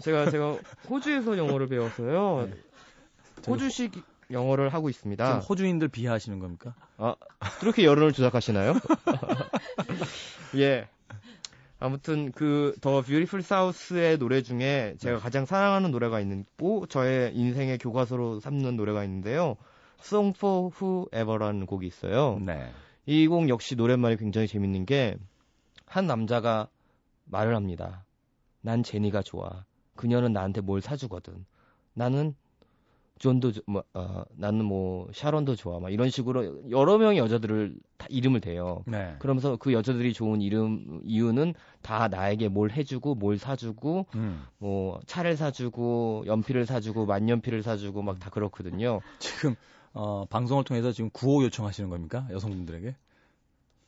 [0.01, 0.59] 제가 제가
[0.91, 2.49] 호주에서 영어를 배워서요.
[2.51, 2.57] 네.
[3.47, 3.93] 호주식
[4.31, 5.39] 영어를 하고 있습니다.
[5.41, 6.75] 호주인들 비하하시는 겁니까?
[7.61, 8.75] 그렇게 여론을 조작하시나요?
[10.57, 10.89] 예.
[11.79, 18.39] 아무튼 그 더 뷰티풀 사우스의 노래 중에 제가 가장 사랑하는 노래가 있고 저의 인생의 교과서로
[18.41, 19.57] 삼는 노래가 있는데요.
[20.01, 22.39] Song for Whoever라는 곡이 있어요.
[22.41, 22.71] 네.
[23.07, 25.17] 이 곡 역시 노랫말이 굉장히 재밌는 게
[25.87, 26.69] 한 남자가
[27.27, 28.07] 말을 합니다.
[28.63, 29.65] 난 제니가 좋아.
[29.95, 31.45] 그녀는 나한테 뭘 사주거든.
[31.93, 32.35] 나는
[33.23, 35.79] 존도 조- 뭐, 어, 나는 뭐 샤론도 좋아.
[35.79, 38.83] 막 이런 식으로 여러 명의 여자들을 다 이름을 대요.
[38.85, 39.15] 네.
[39.21, 44.43] 그러면서 그 여자들이 좋은 이름 이유는 다 나에게 뭘 해주고 뭘 사주고 음.
[44.59, 49.01] 뭐 차를 사주고 연필을 사주고 만년필을 사주고 막 다 그렇거든요.
[49.21, 49.55] 지금
[49.93, 52.27] 어, 방송을 통해서 지금 구호 요청하시는 겁니까?
[52.33, 52.97] 여성분들에게?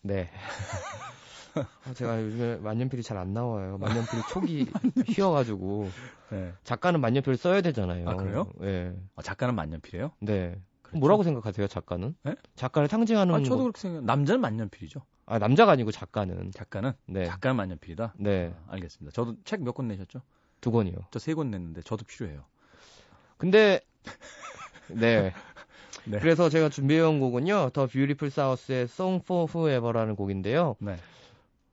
[0.05, 0.31] 네.
[1.57, 3.79] 아, 제가 요즘에 만년필이 잘 안 나와요.
[3.79, 4.67] 만년필이 촉이
[5.17, 5.89] 휘어가지고
[6.31, 6.53] 네.
[6.63, 8.09] 작가는 만년필을 써야 되잖아요.
[8.09, 8.51] 아, 그래요?
[8.61, 8.95] 네.
[9.15, 10.13] 어, 작가는 만년필이에요?
[10.21, 10.61] 네.
[10.83, 10.99] 그렇죠?
[10.99, 12.15] 뭐라고 생각하세요, 작가는?
[12.23, 12.35] 네?
[12.55, 14.05] 작가를 상징하는 아, 저도 거- 그렇게 생각.
[14.05, 15.01] 남자는 만년필이죠.
[15.27, 16.51] 아, 남자가 아니고 작가는.
[16.53, 17.25] 작가는 네.
[17.25, 18.15] 작가는 만년필이다.
[18.19, 18.53] 네.
[18.69, 19.15] 아, 알겠습니다.
[19.15, 20.21] 저도 책 몇 권 내셨죠?
[20.61, 20.97] 두 권이요.
[21.11, 22.45] 저 세 권 냈는데 저도 필요해요.
[23.39, 23.81] 근데
[24.89, 25.33] 네.
[26.05, 26.19] 네.
[26.19, 27.71] 그래서 제가 준비해온 곡은요.
[27.71, 30.77] The Beautiful South의 Song for Whoever라는 곡인데요.
[30.81, 30.97] 네.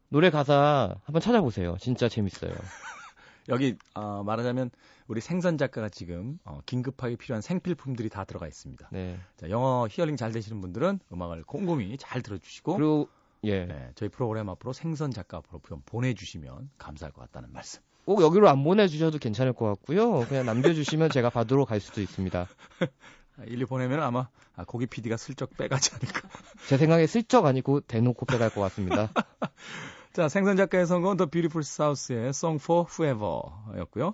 [0.09, 1.77] 노래 가사 한번 찾아보세요.
[1.79, 2.51] 진짜 재밌어요.
[3.49, 4.69] 여기 어, 말하자면
[5.07, 8.89] 우리 생선 작가가 지금 어, 긴급하게 필요한 생필품들이 다 들어가 있습니다.
[8.91, 9.17] 네.
[9.37, 13.09] 자, 영어 히어링 잘 되시는 분들은 음악을 꼼꼼히 잘 들어주시고 그리고
[13.43, 13.65] 예.
[13.65, 17.81] 네, 저희 프로그램 앞으로 생선 작가 앞으로 좀 보내주시면 감사할 것 같다는 말씀.
[18.05, 20.21] 꼭 여기로 안 보내주셔도 괜찮을 것 같고요.
[20.27, 22.47] 그냥 남겨주시면 제가 받으러 갈 수도 있습니다.
[23.41, 26.29] 아, 일리 보내면 아마 아, 고기 PD가 슬쩍 빼가지 않을까.
[26.67, 29.09] 제 생각에 슬쩍 아니고 대놓고 빼갈 것 같습니다.
[30.13, 34.13] 자, 생선 작가의 선곡은 The Beautiful South의 Song for Whoever였고요.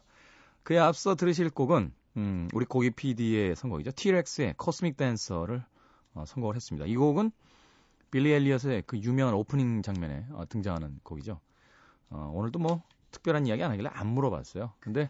[0.64, 3.92] 그에 앞서 들으실 곡은 음, 우리 고기 PD의 선곡이죠.
[3.92, 5.64] T-Rex의 Cosmic Dancer를
[6.14, 6.86] 어, 선곡을 했습니다.
[6.88, 7.32] 이 곡은
[8.10, 11.40] 빌리 엘리엇의 그 유명한 오프닝 장면에 어, 등장하는 곡이죠.
[12.10, 14.72] 어, 오늘도 뭐 특별한 이야기 안 하길래 안 물어봤어요.
[14.80, 15.10] 근데 아,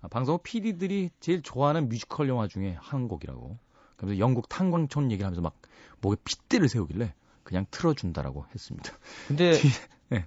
[0.00, 3.58] 아, 방송 PD들이 제일 좋아하는 뮤지컬 영화 중에 한 곡이라고.
[3.96, 5.60] 그래서 영국 탄광촌 얘기를 하면서 막
[6.00, 8.92] 목에 핏대를 세우길래 그냥 틀어준다라고 했습니다.
[9.26, 9.52] 근데
[10.08, 10.26] 네.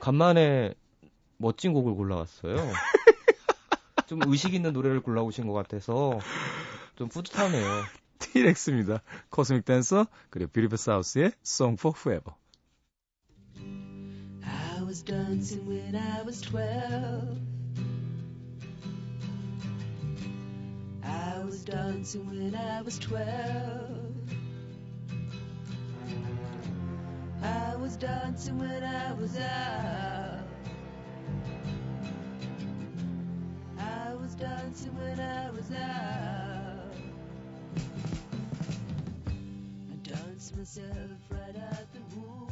[0.00, 0.74] 간만에
[1.36, 2.56] 멋진 곡을 골라왔어요.
[4.06, 6.18] 좀 의식 있는 노래를 골라오신 것 같아서
[6.96, 7.84] 좀 뿌듯하네요.
[8.18, 9.02] T-Rex입니다.
[9.30, 12.34] Cosmic Dancer 그리고 Beautiful South의 Song for Whoever.
[14.42, 17.57] I was dancing when I was 12.
[21.70, 24.14] Dancing when I was twelve.
[27.42, 30.48] I was dancing when I was out.
[33.78, 36.94] I was dancing when I was out.
[39.90, 42.47] I danced myself right out the womb.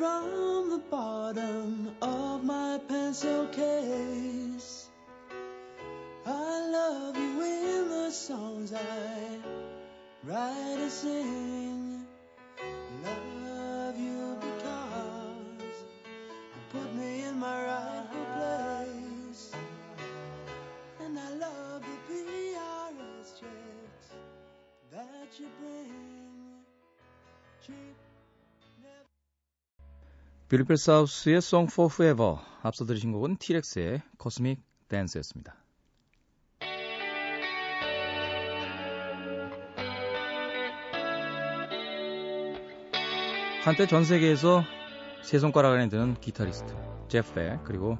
[0.00, 4.88] From the bottom of my pencil case.
[6.24, 9.38] I love you in the songs I
[10.24, 11.69] write and sing.
[30.50, 32.38] 뷰리필 사우스의 Song for Forever.
[32.62, 35.54] 앞서 들으신 곡은 T-Rex의 Cosmic Dance였습니다.
[43.62, 44.64] 한때 전 세계에서
[45.22, 46.74] 세 손가락 안에 드는 기타리스트
[47.06, 47.96] 제프 벡 그리고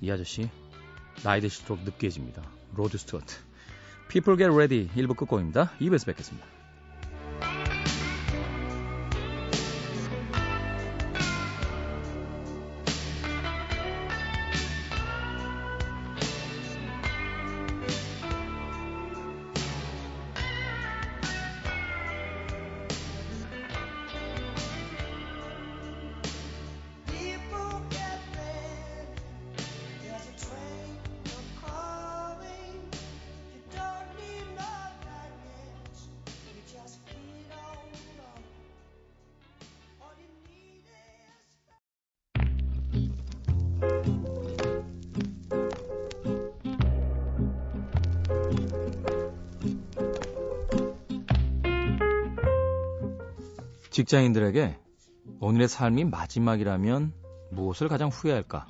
[0.00, 0.48] 이 아저씨
[1.24, 2.48] 나이 드실수록 느끼해집니다.
[2.76, 3.34] 로드 스튜어트.
[4.08, 5.72] People Get Ready 1부 끝곡입니다.
[5.80, 6.57] 2부에서 뵙겠습니다.
[54.08, 54.78] 직장인들에게
[55.40, 57.12] 오늘의 삶이 마지막이라면
[57.50, 58.66] 무엇을 가장 후회할까?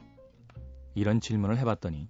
[0.97, 2.09] 이런 질문을 해봤더니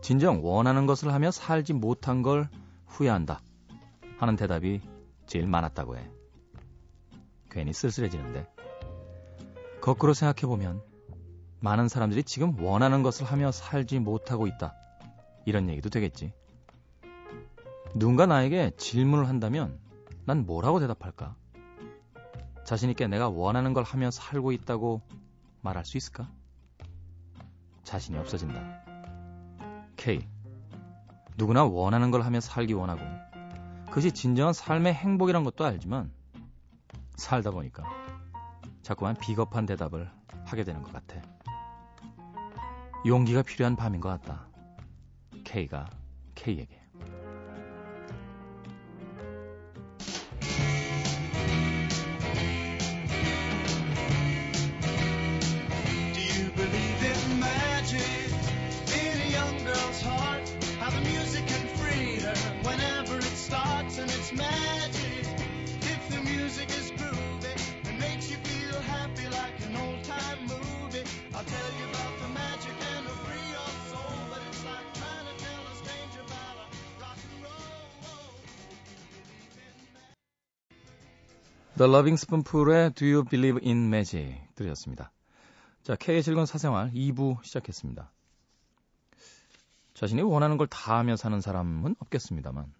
[0.00, 2.48] 진정 원하는 것을 하며 살지 못한 걸
[2.86, 3.42] 후회한다
[4.16, 4.80] 하는 대답이
[5.26, 6.10] 제일 많았다고 해.
[7.50, 8.46] 괜히 쓸쓸해지는데
[9.82, 10.82] 거꾸로 생각해보면
[11.60, 14.74] 많은 사람들이 지금 원하는 것을 하며 살지 못하고 있다.
[15.44, 16.32] 이런 얘기도 되겠지.
[17.94, 19.78] 누군가 나에게 질문을 한다면
[20.24, 21.36] 난 뭐라고 대답할까?
[22.72, 25.02] 자신있게 내가 원하는 걸 하며 살고 있다고
[25.60, 26.30] 말할 수 있을까?
[27.82, 28.86] 자신이 없어진다.
[29.98, 30.26] K.
[31.36, 33.02] 누구나 원하는 걸 하며 살기 원하고,
[33.88, 36.10] 그것이 진정한 삶의 행복이란 것도 알지만,
[37.16, 37.84] 살다 보니까
[38.80, 40.10] 자꾸만 비겁한 대답을
[40.46, 41.20] 하게 되는 것 같아.
[43.04, 44.48] 용기가 필요한 밤인 것 같다.
[45.44, 45.90] K가
[46.34, 46.81] K에게.
[81.82, 85.10] The Loving Spoonful의 Do You Believe in Magic 들으셨습니다.
[85.82, 88.08] 자, K의 즐거운 사생활 2부 시작했습니다.
[89.94, 92.72] 자신이 원하는 걸 다 하며 사는 사람은 없겠습니다만,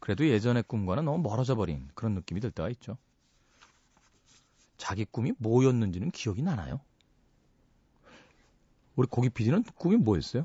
[0.00, 2.98] 그래도 예전의 꿈과는 너무 멀어져 버린 그런 느낌이 들 때가 있죠.
[4.78, 6.80] 자기 꿈이 뭐였는지는 기억이 나나요?
[8.96, 10.44] 우리 고기 PD는 꿈이 뭐였어요?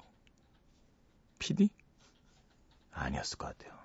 [1.40, 1.72] PD?
[2.92, 3.76] 아니었을 것 같아요.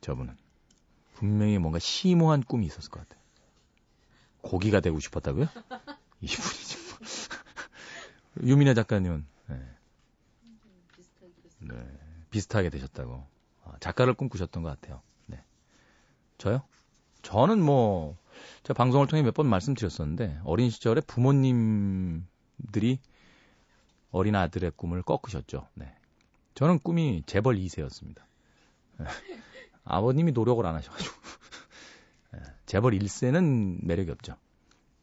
[0.00, 0.41] 저분은.
[1.14, 3.20] 분명히 뭔가 심오한 꿈이 있었을 것 같아요.
[4.42, 5.46] 고기가 되고 싶었다고요?
[6.20, 8.48] 이분이지 뭐.
[8.48, 9.60] 유민혜 작가님은 네.
[11.60, 11.74] 네,
[12.30, 13.24] 비슷하게 되셨다고
[13.64, 15.00] 아, 작가를 꿈꾸셨던 것 같아요.
[15.26, 15.42] 네.
[16.38, 16.62] 저요?
[17.22, 18.16] 저는 뭐
[18.64, 22.98] 제가 방송을 통해 몇 번 말씀드렸었는데 어린 시절에 부모님들이
[24.10, 25.68] 어린 아들의 꿈을 꺾으셨죠.
[25.74, 25.94] 네.
[26.54, 28.22] 저는 꿈이 재벌 2세였습니다.
[29.84, 31.14] 아버님이 노력을 안 하셔가지고
[32.36, 34.36] 예, 재벌 1세는 매력이 없죠.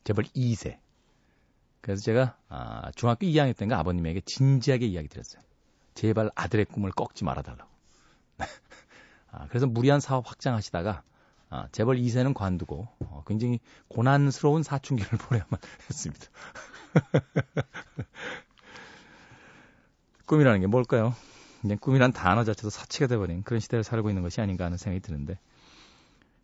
[0.04, 0.80] 재벌 2세.
[1.82, 5.42] 그래서 제가 아, 중학교 2학년 때인가 아버님에게 진지하게 이야기 드렸어요.
[5.94, 7.70] 제발 아들의 꿈을 꺾지 말아달라고.
[9.32, 11.04] 아, 그래서 무리한 사업 확장하시다가
[11.52, 16.26] 아, 재벌 2세는 관두고 어, 굉장히 고난스러운 사춘기를 보내야만 했습니다.
[20.26, 21.16] 꿈이라는 게 뭘까요?
[21.62, 25.38] 그냥 꿈이란 단어 자체도 사치가 돼버린 그런 시대를 살고 있는 것이 아닌가 하는 생각이 드는데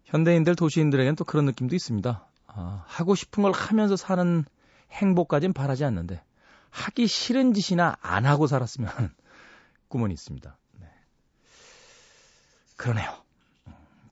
[0.06, 2.28] 현대인들 도시인들에게는 또 그런 느낌도 있습니다.
[2.48, 4.46] 아, 하고 싶은 걸 하면서 사는
[4.92, 6.22] 행복까진 바라지 않는데
[6.70, 9.10] 하기 싫은 짓이나 안 하고 살았으면 하는
[9.88, 10.58] 꿈은 있습니다.
[10.80, 10.88] 네.
[12.76, 13.10] 그러네요.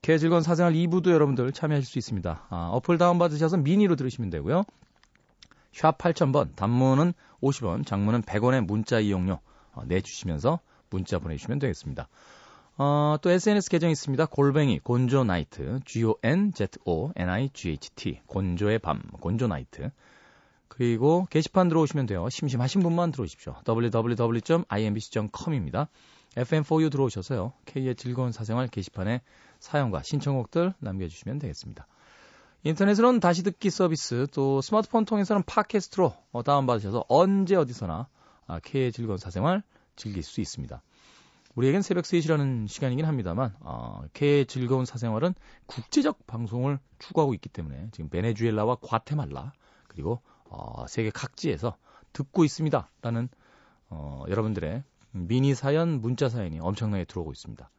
[0.02, 2.48] 개 즐거운 사생활 2부도 여러분들 참여하실 수 있습니다.
[2.50, 4.64] 아, 어플 다운받으셔서 미니로 들으시면 되고요.
[5.74, 9.40] 샵 8000번, 단문은 50원, 장문은 100원의 문자 이용료
[9.74, 10.60] 어, 내주시면서
[10.94, 12.08] 문자 보내주시면 되겠습니다.
[12.78, 14.26] 어, 또 SNS 계정이 있습니다.
[14.28, 19.92] 골뱅이 곤조나이트 G-O-N-Z-O-N-I-G-H-T 곤조의 밤 곤조나이트
[20.68, 22.28] 그리고 게시판 들어오시면 돼요.
[22.30, 23.58] 심심하신 분만 들어오십시오.
[23.68, 25.88] www.imbc.com입니다.
[26.36, 27.54] FM4U 들어오셔서요.
[27.66, 29.22] K의 즐거운 사생활 게시판에
[29.60, 31.86] 사연과 신청곡들 남겨주시면 되겠습니다.
[32.64, 38.08] 인터넷으로는 다시 듣기 서비스 또 스마트폰 통해서는 팟캐스트로 어, 다운받으셔서 언제 어디서나
[38.48, 39.62] 아, K의 즐거운 사생활
[39.96, 40.82] 즐길 수 있습니다.
[41.56, 45.36] 우리에겐 새벽 3시라는 시간이긴 합니다만 어, K의 즐거운 사생활은
[45.68, 49.54] 국제적 방송을 추구하고 있기 때문에 지금 베네수엘라와 과테말라
[49.88, 51.78] 그리고 어, 세계 각지에서
[52.12, 53.30] 듣고 있습니다라는
[53.90, 57.70] 어, 여러분들의 미니 사연, 문자 사연이 엄청나게 들어오고 있습니다.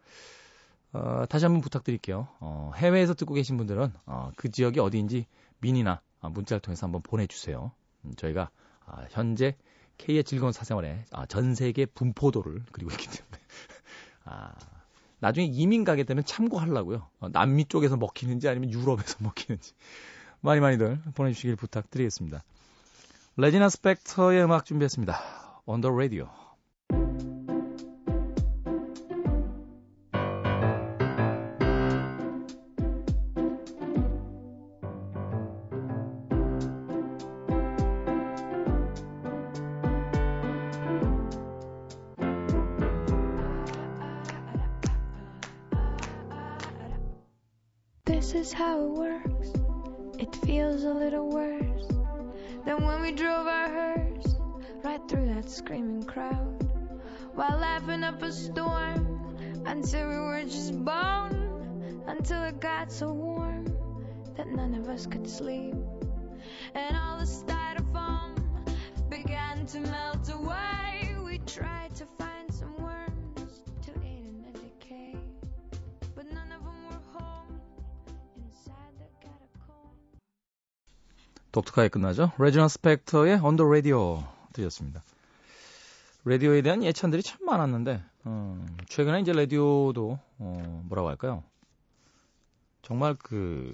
[0.93, 2.29] 어, 다시 한번 부탁드릴게요.
[2.39, 5.27] 어, 해외에서 듣고 계신 분들은 어, 그 지역이 어디인지
[5.59, 7.73] 미니나 아, 문자를 통해서 한번 보내주세요.
[8.05, 8.51] 음, 저희가
[8.87, 9.57] 아, 현재
[9.99, 13.39] K의 즐거운 사생활에 아, 전 세계 분포도를 그리고 있기 때문에
[14.25, 14.53] 아,
[15.21, 17.09] 나중에 이민 가게 되면 참고하려고요.
[17.21, 19.73] 어, 남미 쪽에서 먹히는지 아니면 유럽에서 먹히는지
[20.41, 22.43] 많이 많이들 보내주시길 부탁드리겠습니다.
[23.37, 25.63] 레지나 스펙터의 음악 준비했습니다.
[25.67, 26.44] On the radio.
[81.55, 82.33] 독특하게 끝나죠.
[82.37, 85.05] 레지나 스펙터의 the radio 들렸습니다.
[86.25, 91.45] 라디오에 대한 예찬들이 참 많았는데 어, 최근에 이제 라디오도 어, 뭐라고 할까요?
[92.83, 93.73] 정말 그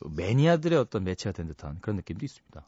[0.00, 2.62] 매니아들의 어떤 매체가 된 듯한 그런 느낌도 있습니다.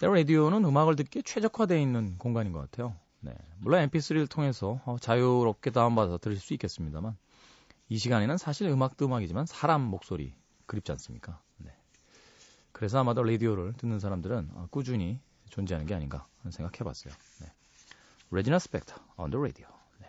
[0.00, 2.96] 라디오는 음악을 듣기에 최적화되어 있는 공간인 것 같아요.
[3.20, 3.34] 네.
[3.58, 7.14] 물론 MP3를 통해서 어, 자유롭게 다운받아서 들으실 수 있겠습니다만
[7.90, 10.32] 이 시간에는 사실 음악도 음악이지만 사람 목소리
[10.64, 11.42] 그립지 않습니까?
[12.70, 12.72] 네.
[12.72, 17.12] 그래서 아마도 라디오를 듣는 사람들은 어, 꾸준히 존재하는 게 아닌가 생각해봤어요.
[17.40, 17.52] 네.
[18.30, 18.94] 레지나 스펙터
[19.30, 19.66] the radio.
[19.98, 20.06] 네.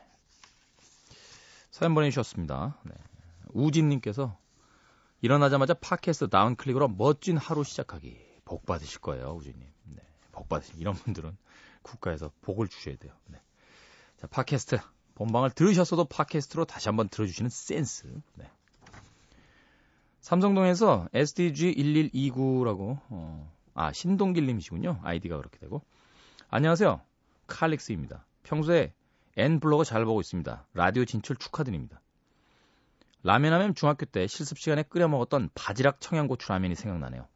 [1.71, 2.77] 사연 보내주셨습니다.
[2.83, 2.93] 네.
[3.49, 4.37] 우진님께서
[5.21, 9.67] 일어나자마자 팟캐스트 다운 클릭으로 멋진 하루 시작하기 복 받으실 거예요, 우진님.
[9.85, 10.01] 네.
[10.31, 11.35] 복 받으시 이런 분들은
[11.81, 13.13] 국가에서 복을 주셔야 돼요.
[13.27, 13.41] 네.
[14.17, 14.79] 자, 팟캐스트
[15.15, 18.07] 본방을 들으셨어도 팟캐스트로 다시 한번 들어주시는 센스.
[18.35, 18.49] 네.
[20.21, 24.99] 삼성동에서 SDG1129라고 어, 아 신동길님이시군요.
[25.03, 25.81] 아이디가 그렇게 되고
[26.49, 27.01] 안녕하세요.
[27.47, 28.25] 칼릭스입니다.
[28.43, 28.93] 평소에
[29.35, 30.67] N 블로그 잘 보고 있습니다.
[30.73, 32.01] 라디오 진출 축하드립니다.
[33.23, 37.27] 라면 하면 중학교 때 실습 시간에 끓여 먹었던 바지락 청양고추 라면이 생각나네요.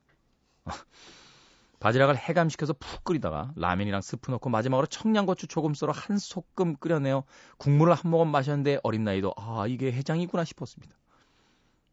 [1.79, 7.23] 바지락을 해감시켜서 푹 끓이다가 라면이랑 스프 넣고 마지막으로 청양고추 조금 썰어 한 소끔 끓여내어
[7.57, 10.95] 국물을 한 모금 마셨는데 어린 나이도 아 이게 해장이구나 싶었습니다.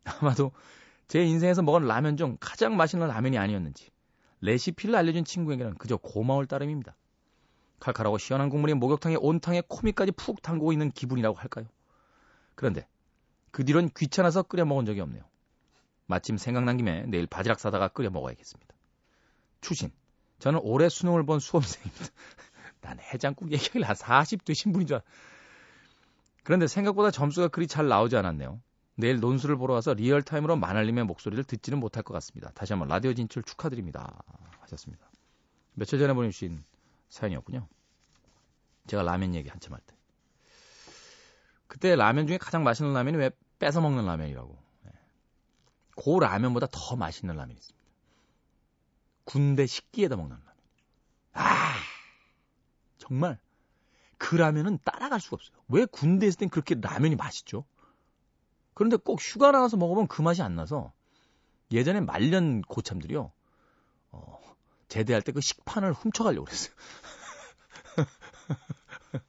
[0.21, 0.53] 아마도
[1.13, 3.91] 제 인생에서 먹은 라면 중 가장 맛있는 라면이 아니었는지
[4.41, 6.97] 레시피를 알려준 친구에게는 그저 고마울 따름입니다.
[7.81, 11.67] 칼칼하고 시원한 국물이 목욕탕에 온탕에 코미까지 푹 담그고 있는 기분이라고 할까요?
[12.55, 12.87] 그런데
[13.51, 15.23] 그 뒤론 귀찮아서 끓여 먹은 적이 없네요.
[16.07, 18.75] 마침 생각난 김에 내일 바지락 사다가 끓여 먹어야겠습니다.
[19.61, 19.93] 추신.
[20.39, 22.07] 저는 올해 수능을 본 수험생입니다.
[22.81, 25.03] 난 해장국 얘기를 한40 되신 분인 줄 알...
[26.43, 28.63] 그런데 생각보다 점수가 그리 잘 나오지 않았네요.
[28.95, 32.51] 내일 논술을 보러 와서 real time으로 만알림의 목소리를 듣지는 못할 것 같습니다.
[32.55, 34.23] 다시 한번 라디오 진출 축하드립니다.
[34.61, 35.11] 하셨습니다.
[35.75, 36.63] 며칠 전에 보내주신
[37.09, 37.67] 사연이었군요.
[38.87, 39.95] 제가 라면 얘기 한참 할 때.
[41.67, 44.59] 그때 라면 중에 가장 맛있는 라면이 왜 뺏어 먹는 라면이라고.
[44.83, 44.93] 네.
[45.97, 47.83] 그 라면보다 더 맛있는 라면이 있습니다.
[49.25, 50.53] 군대 식기에다 먹는 라면.
[51.33, 51.75] 아,
[52.99, 53.39] 정말
[54.19, 55.57] 그 라면은 따라갈 수가 없어요.
[55.69, 57.65] 왜 군대에 있을 땐 그렇게 라면이 맛있죠?
[58.75, 60.93] 그런데 꼭 휴가 나가서 먹으면 그 맛이 안 나서
[61.71, 63.33] 예전에 말년 고참들이요.
[64.13, 64.39] 어,
[64.89, 66.75] 제대할 때 그 식판을 훔쳐가려고 그랬어요.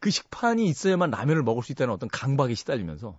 [0.00, 3.18] 그 식판이 있어야만 라면을 먹을 수 있다는 어떤 강박에 시달리면서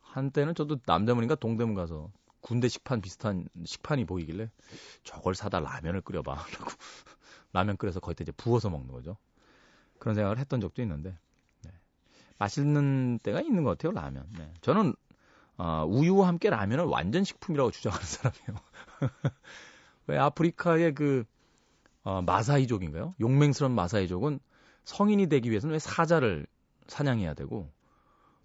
[0.00, 4.50] 한때는 저도 남대문인가 동대문 가서 군대 식판 비슷한 식판이 보이길래
[5.04, 6.70] 저걸 사다 라면을 끓여봐 라고
[7.52, 9.16] 라면 끓여서 거기다 이제 부어서 먹는 거죠.
[9.98, 11.16] 그런 생각을 했던 적도 있는데 네.
[12.38, 14.26] 맛있는 때가 있는 것 같아요 라면.
[14.38, 14.52] 네.
[14.60, 14.94] 저는
[15.58, 18.56] 어, 우유와 함께 라면을 완전 식품이라고 주장하는 사람이에요.
[20.08, 21.24] 왜 아프리카의 그
[22.04, 23.14] 어, 마사이족인가요?
[23.20, 24.40] 용맹스러운 마사이족은
[24.84, 26.46] 성인이 되기 위해서는 왜 사자를
[26.88, 27.70] 사냥해야 되고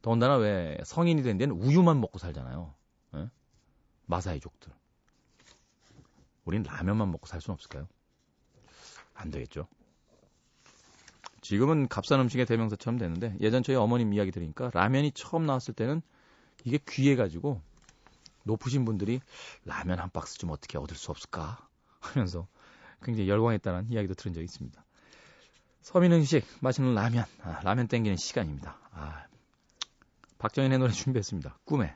[0.01, 2.73] 더군다나 왜 성인이 된 데는 우유만 먹고 살잖아요.
[3.15, 3.29] 예?
[4.05, 4.71] 마사이족들.
[6.45, 7.87] 우린 라면만 먹고 살 수는 없을까요?
[9.15, 9.67] 안 되겠죠.
[11.47, 16.01] 지금은 값싼 음식의 대명사처럼 되는데 예전 저희 어머님 이야기 들으니까 라면이 처음 나왔을 때는
[16.65, 17.61] 이게 귀해 가지고
[18.43, 19.21] 높으신 분들이
[19.63, 21.65] 라면 한 박스 좀 어떻게 얻을 수 없을까
[22.01, 22.47] 하면서
[23.01, 24.83] 굉장히 열광했다는 이야기도 들은 적이 있습니다.
[25.79, 28.77] 서민 음식 맛있는 라면 아, 라면 땡기는 시간입니다.
[28.91, 29.23] 아,
[30.39, 31.59] 박정현의 노래 준비했습니다.
[31.63, 31.95] 꿈에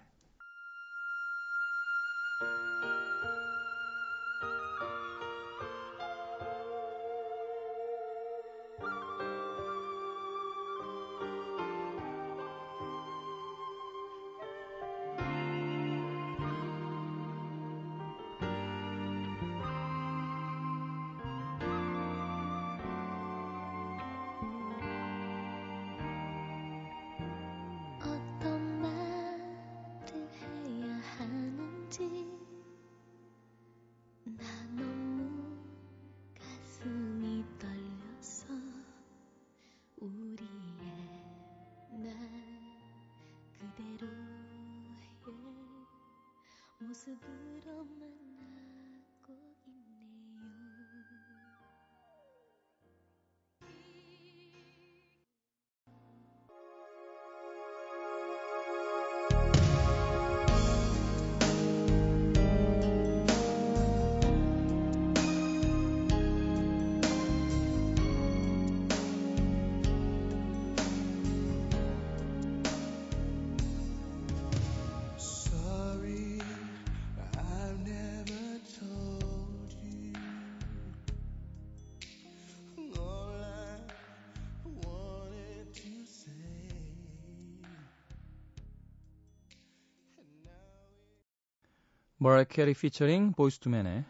[92.24, 94.06] 머라이 캐리 피처링 보이스 투맨의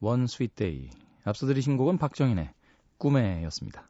[0.00, 0.90] One Sweet Day
[1.24, 2.52] 앞서 들으신 곡은 박정현의
[2.98, 3.88] 꿈에였습니다.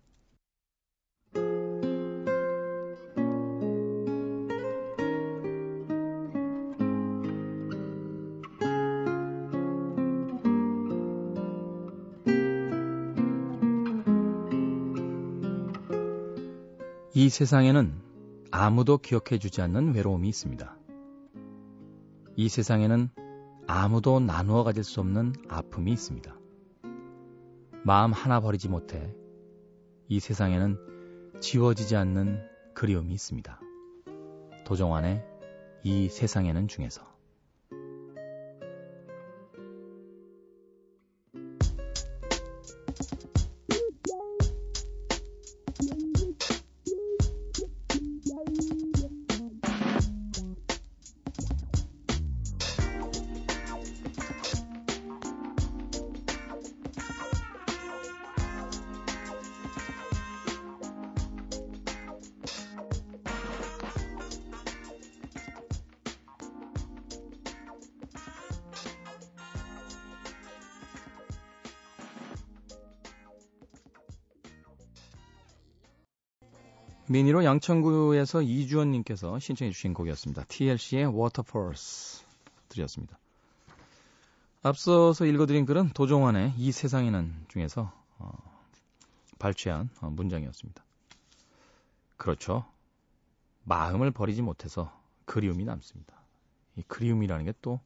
[17.12, 17.92] 이 세상에는
[18.52, 20.78] 아무도 기억해주지 않는 외로움이 있습니다.
[22.36, 23.10] 이 세상에는
[23.70, 26.34] 아무도 나누어 가질 수 없는 아픔이 있습니다.
[27.84, 29.14] 마음 하나 버리지 못해
[30.08, 30.78] 이 세상에는
[31.42, 32.42] 지워지지 않는
[32.74, 33.60] 그리움이 있습니다.
[34.64, 35.22] 도정환의
[35.84, 37.02] 이 세상에는 중에서
[77.10, 80.44] 미니로 양천구에서 이주원님께서 신청해 주신 곡이었습니다.
[80.48, 82.24] TLC의 Waterfalls
[82.68, 83.18] 드렸습니다.
[84.62, 88.30] 앞서서 읽어드린 글은 도종환의 이 세상에는 중에서 어,
[89.38, 90.84] 발췌한 어, 문장이었습니다.
[92.16, 92.64] 그렇죠.
[93.64, 94.92] 마음을 버리지 못해서
[95.24, 96.14] 그리움이 남습니다.
[96.76, 97.80] 이 그리움이라는 게 또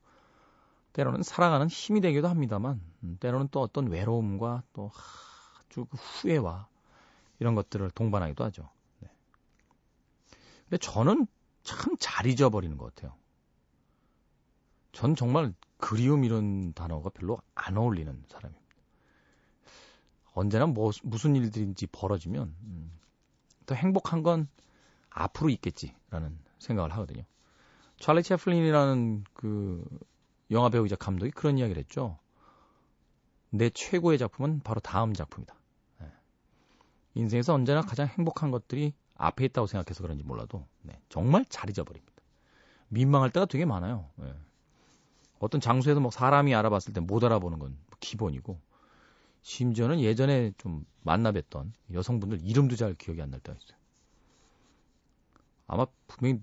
[0.93, 4.91] 때로는 살아가는 힘이 되기도 합니다만 음, 때로는 또 어떤 외로움과 또
[5.59, 6.67] 아주 그 후회와
[7.39, 8.69] 이런 것들을 동반하기도 하죠.
[10.73, 10.79] 네.
[10.79, 11.27] 근데 저는
[11.65, 13.15] 참 잘 잊어버리는 것 같아요.
[14.93, 18.63] 전 정말 그리움 이런 단어가 별로 안 어울리는 사람입니다.
[20.35, 22.99] 언제나 뭐, 무슨 일들인지 벌어지면 음,
[23.67, 24.49] 더 행복한 건
[25.11, 27.25] 앞으로 있겠지라는 생각을 하거든요.
[27.99, 29.85] 찰리 채플린이라는 그
[30.51, 32.19] 영화 배우이자 감독이 그런 이야기를 했죠.
[33.51, 35.55] 내 최고의 작품은 바로 다음 작품이다.
[36.01, 36.07] 네.
[37.15, 42.13] 인생에서 언제나 가장 행복한 것들이 앞에 있다고 생각해서 그런지 몰라도 네, 정말 잘 잊어버립니다.
[42.89, 44.09] 민망할 때가 되게 많아요.
[44.17, 44.35] 네.
[45.39, 48.61] 어떤 장소에서 뭐 사람이 알아봤을 때 못 알아보는 건 기본이고
[49.43, 53.79] 심지어는 예전에 좀 만나뵀던 여성분들 이름도 잘 기억이 안 날 때가 있어요.
[55.67, 56.41] 아마 분명히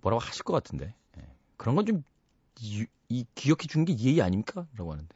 [0.00, 1.22] 뭐라고 하실 것 같은데 예.
[1.56, 2.02] 그런 건 좀
[3.08, 4.66] 이 기억해 주는 게 예의 아닙니까?
[4.74, 5.14] 라고 하는데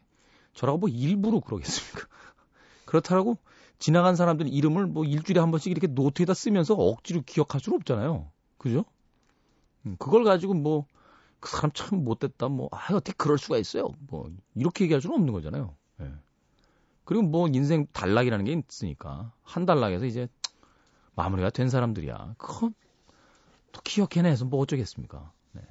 [0.52, 2.06] 저라고 뭐 일부러 그러겠습니까?
[2.84, 3.38] 그렇다라고
[3.80, 8.30] 지나간 사람들은 이름을 뭐 일주일에 한 번씩 이렇게 노트에다 쓰면서 억지로 기억할 수는 없잖아요.
[8.58, 8.84] 그죠?
[9.86, 10.86] 음, 그걸 가지고 뭐
[11.40, 12.48] 그 사람 참 못됐다.
[12.48, 13.88] 뭐, 아, 어떻게 그럴 수가 있어요.
[14.08, 15.74] 뭐, 이렇게 얘기할 수는 없는 거잖아요.
[16.02, 16.12] 예.
[17.04, 19.32] 그리고 뭐, 인생 단락이라는 게 있으니까.
[19.42, 20.28] 한 단락에서 이제
[21.16, 22.34] 마무리가 된 사람들이야.
[22.38, 22.74] 그건
[23.72, 25.32] 또 기억해내서 뭐 어쩌겠습니까.
[25.52, 25.62] 네.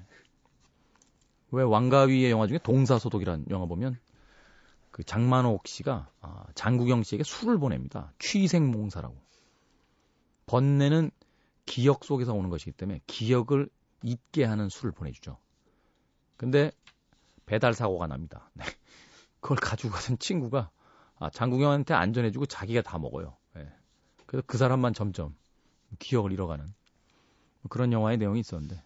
[1.51, 3.97] 왜 왕가위의 영화 중에 동사소독이라는 영화 보면
[4.99, 8.11] 그 장만옥 씨가 아, 장국영 씨에게 술을 보냅니다.
[8.19, 9.15] 취생몽사라고.
[10.45, 11.11] 번뇌는
[11.65, 13.69] 기억 속에서 오는 것이기 때문에 기억을
[14.03, 15.37] 잊게 하는 술을 보내주죠.
[16.35, 16.73] 근데
[17.45, 18.51] 배달 사고가 납니다.
[18.53, 18.65] 네.
[19.39, 20.69] 그걸 가지고 가던 친구가
[21.17, 23.37] 아, 장국영한테 안전해주고 자기가 다 먹어요.
[23.55, 23.71] 네.
[24.25, 25.33] 그래서 그 사람만 점점
[25.99, 26.65] 기억을 잃어가는
[27.69, 28.83] 그런 영화의 내용이 있었는데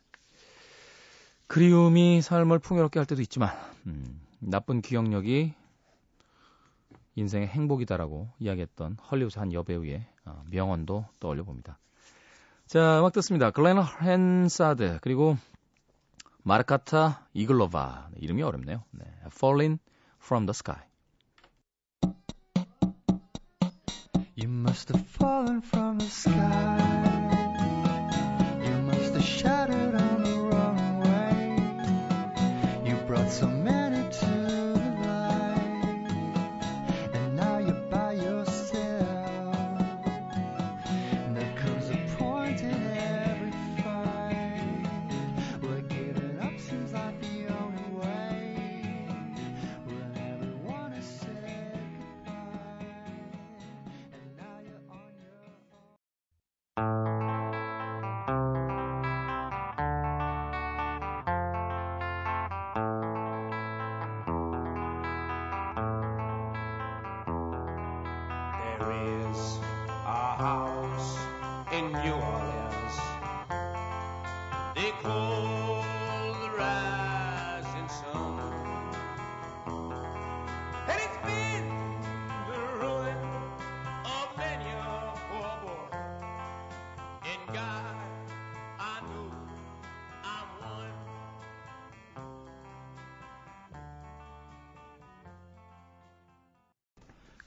[1.47, 3.49] 그리움이 삶을 풍요롭게 할 때도 있지만
[3.88, 5.55] 음, 나쁜 기억력이
[7.16, 11.80] 인생의 행복이다라고 이야기했던 헐리우드 한 여배우의 어, 명언도 떠올려 봅니다.
[12.66, 13.51] 자, 음악 듣습니다.
[13.51, 15.38] 글렌 헨사드 그리고
[16.43, 18.84] 마르카타 이글로바 이름이 어렵네요.
[18.91, 19.05] 네.
[19.28, 19.80] Falling
[20.20, 20.84] from the Sky.
[24.36, 26.34] You must have fallen from the sky.
[28.61, 29.62] You must have shattered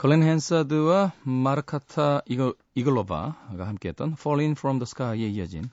[0.06, 5.68] 글렌 헨사드와 마르카타 이글, 이글로바가 함께했던 Falling from the Sky에 이어진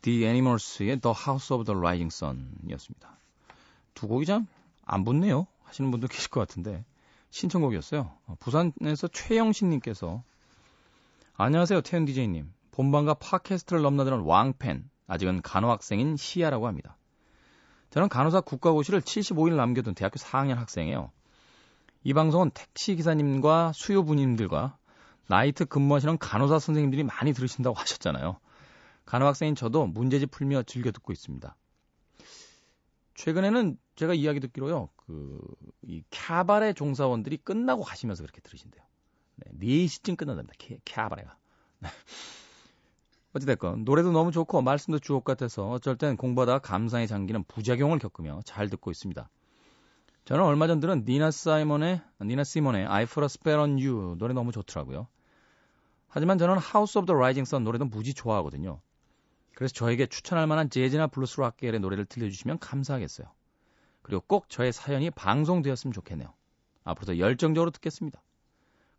[0.00, 3.18] The Animals의 The House of the Rising Sun이었습니다.
[3.92, 4.46] 두 곡이 참
[4.86, 6.86] 안 붙네요 하시는 분도 계실 것 같은데
[7.32, 8.10] 신청곡이었어요.
[8.28, 10.22] 어, 부산에서 최영신님께서
[11.36, 16.96] 안녕하세요 태연 DJ님 본방과 팟캐스트를 넘나드는 왕팬 아직은 간호학생인 시아라고 합니다.
[17.90, 21.12] 저는 간호사 국가고시를 75일 남겨둔 대학교 4학년 학생이에요.
[22.06, 24.76] 이 방송은 택시 기사님과 수요분님들과
[25.26, 28.38] 나이트 근무하시는 간호사 선생님들이 많이 들으신다고 하셨잖아요.
[29.06, 31.56] 간호학생인 저도 문제집 풀며 즐겨 듣고 있습니다.
[33.14, 35.40] 최근에는 제가 이야기 듣기로요, 그,
[35.82, 38.84] 이 캬바레 종사원들이 끝나고 가시면서 그렇게 들으신대요.
[39.36, 39.52] 네,
[39.86, 40.54] 4시쯤 끝난답니다.
[40.58, 41.30] 캬, 캬바레가.
[41.80, 41.88] 네.
[43.32, 48.68] 어찌됐건, 노래도 너무 좋고, 말씀도 주옥 같아서 어쩔 땐 공부하다가 감상에 잠기는 부작용을 겪으며 잘
[48.68, 49.28] 듣고 있습니다.
[50.24, 54.32] 저는 얼마 전 들은 니나 사이먼의 니나 시몬의 I Put a Spell on You 노래
[54.32, 55.06] 너무 좋더라고요.
[56.08, 58.80] 하지만 저는 House of the Rising Sun 노래도 무지 좋아하거든요.
[59.54, 63.26] 그래서 저에게 추천할 만한 재즈나 블루스 락 계열의 노래를 들려주시면 감사하겠어요.
[64.02, 66.32] 그리고 꼭 저의 사연이 방송되었으면 좋겠네요.
[66.84, 68.22] 앞으로도 열정적으로 듣겠습니다.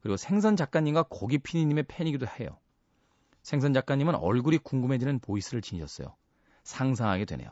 [0.01, 2.59] 그리고 생선 작가님과 고기 피디님의 팬이기도 해요.
[3.41, 6.15] 생선 작가님은 얼굴이 궁금해지는 voice를 지니셨어요.
[6.63, 7.49] 상상하게 되네요.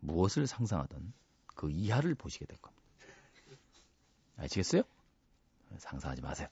[0.00, 1.12] 무엇을 상상하든
[1.56, 2.84] 그 이하를 보시게 될 겁니다.
[4.36, 4.82] 아시겠어요?
[5.78, 6.48] 상상하지 마세요.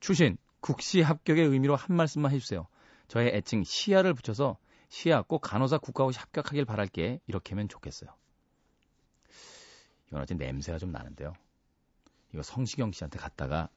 [0.00, 2.66] 추신, 국시 합격의 의미로 한 말씀만 해주세요.
[3.08, 4.56] 저의 애칭 시아를 붙여서
[4.88, 8.10] 시아 꼭 간호사 국가고시 합격하길 바랄게 이렇게 하면 좋겠어요.
[10.08, 11.34] 이건 어째 냄새가 좀 나는데요.
[12.32, 13.68] 이거 성시경 씨한테 갔다가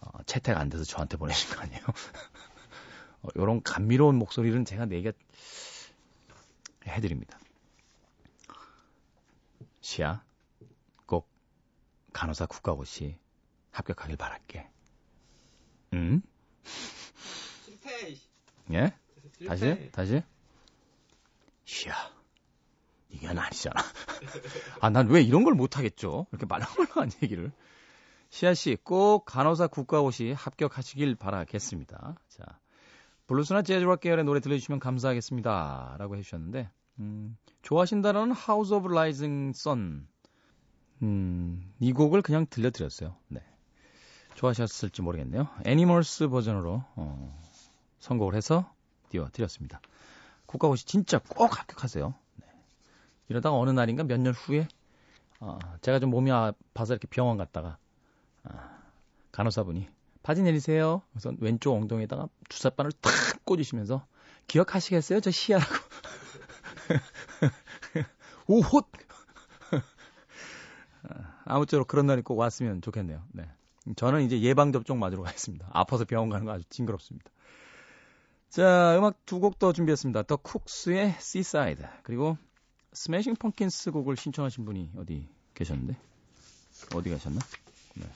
[0.00, 1.82] 어, 채택 안 돼서 저한테 보내신 거 아니에요?
[3.22, 5.12] 어, 이런 감미로운 목소리는 제가 내게
[6.86, 7.38] 해드립니다.
[9.80, 10.22] 시아,
[11.06, 11.28] 꼭
[12.12, 13.16] 간호사 국가고시
[13.72, 14.68] 합격하길 바랄게.
[15.94, 16.22] 응?
[17.64, 18.16] 실패.
[18.72, 18.94] 예?
[19.46, 19.90] 다시?
[19.92, 20.22] 다시?
[21.64, 21.94] 시아,
[23.10, 23.80] 이건 아니잖아.
[24.80, 26.26] 아, 난 왜 이런 걸 못하겠죠?
[26.30, 27.52] 이렇게 말랑말랑한 얘기를.
[28.28, 32.16] 시아 씨, 꼭 간호사 국가고시 합격하시길 바라겠습니다.
[32.28, 32.44] 자,
[33.26, 35.96] 블루스나 재즈락 계열의 노래 들려주시면 감사하겠습니다.
[35.98, 36.70] 라고 해주셨는데,
[37.00, 40.06] 음, 좋아하신다는 House of Rising Sun.
[41.02, 43.16] 음, 이 곡을 그냥 들려드렸어요.
[43.28, 43.42] 네.
[44.34, 45.48] 좋아하셨을지 모르겠네요.
[45.64, 47.40] 애니멀스 버전으로, 어,
[48.00, 48.70] 선곡을 해서
[49.10, 49.80] 띄워드렸습니다.
[50.46, 52.14] 국가고시 진짜 꼭 합격하세요.
[52.36, 52.46] 네.
[53.28, 54.68] 이러다가 어느 날인가 몇 년 후에
[55.40, 57.78] 어, 제가 좀 몸이 아파서 이렇게 병원 갔다가
[58.44, 58.78] 아,
[59.32, 59.88] 간호사분이
[60.22, 61.02] 바지 내리세요.
[61.12, 63.12] 그래서 왼쪽 엉덩이에다가 주사바늘 탁
[63.44, 64.06] 꽂으시면서
[64.48, 65.20] 기억하시겠어요?
[65.20, 65.72] 저 시야라고.
[68.46, 68.82] 오호!
[71.44, 73.22] 아무쪼록 그런 날이 꼭 왔으면 좋겠네요.
[73.32, 73.48] 네.
[73.96, 75.68] 저는 이제 예방접종 맞으러 가겠습니다.
[75.72, 77.30] 아파서 병원 가는 거 아주 징그럽습니다.
[78.50, 80.24] 자, 음악 두 곡 더 준비했습니다.
[80.24, 82.36] 더 쿡스의 Seaside 그리고
[82.92, 85.96] 스매싱 펑킨스 곡을 신청하신 분이 어디 계셨는데?
[86.94, 87.40] 어디 가셨나?
[87.94, 88.06] 네.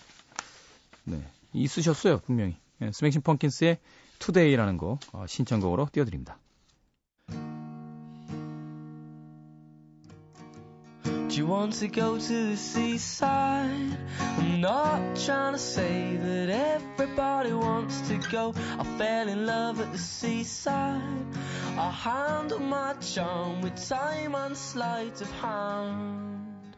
[1.05, 1.31] 네.
[1.53, 2.57] 있으셨어요, 분명히.
[2.79, 3.79] 네, 스매싱 펑킨스의
[4.18, 6.39] Today라는 곡 어, 신청곡으로 띄워드립니다.
[11.35, 13.99] Do you want to go to the seaside?
[14.20, 18.55] I'm not trying to say that everybody wants to go.
[18.78, 21.26] I fell in love at the seaside.
[21.76, 26.76] I handle my charm with time and sleight of hand.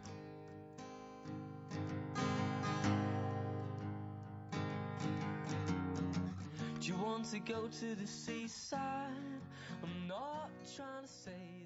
[6.81, 9.11] Do you want to go to the seaside?
[9.83, 11.66] I'm not trying to say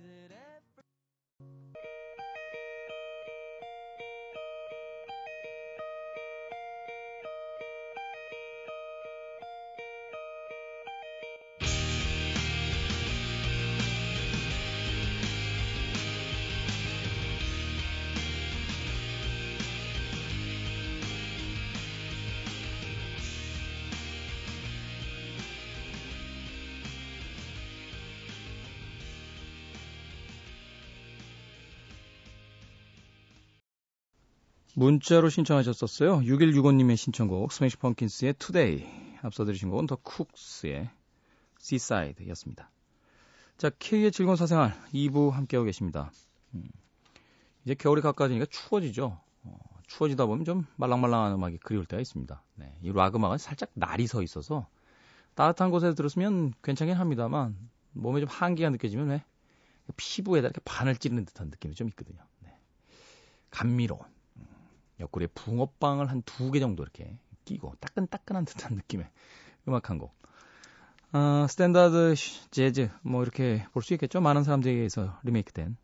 [34.74, 36.20] 문자로 신청하셨었어요.
[36.20, 38.86] 6165님의 신청곡 스매시 펑킨스의 Today
[39.22, 40.90] 앞서 들으신 곡은 더 쿡스의
[41.60, 42.70] Seaside였습니다.
[43.58, 46.10] 자, K의 즐거운 사생활 2부 함께하고 계십니다.
[46.54, 46.70] 음,
[47.64, 49.20] 이제 겨울이 가까워지니까 추워지죠.
[49.42, 52.42] 어, 추워지다 보면 좀 말랑말랑한 음악이 그리울 때가 있습니다.
[52.54, 54.68] 네, 이락 음악은 살짝 날이 서 있어서
[55.34, 57.56] 따뜻한 곳에 들었으면 괜찮긴 합니다만
[57.92, 59.22] 몸에 좀 한기가 느껴지면 왜
[59.96, 62.20] 피부에다 이렇게 바늘 찌르는 듯한 느낌이 좀 있거든요.
[62.40, 62.56] 네.
[63.50, 64.00] 감미로운
[65.00, 69.08] 옆구리에 붕어빵을 한 두 개 정도 이렇게 끼고 따끈따끈한 듯한 느낌의
[69.68, 70.14] 음악 한 곡.
[71.12, 72.14] 아, 스탠다드
[72.50, 74.20] 재즈 뭐 이렇게 볼 수 있겠죠.
[74.20, 75.76] 많은 사람들에게서 리메이크된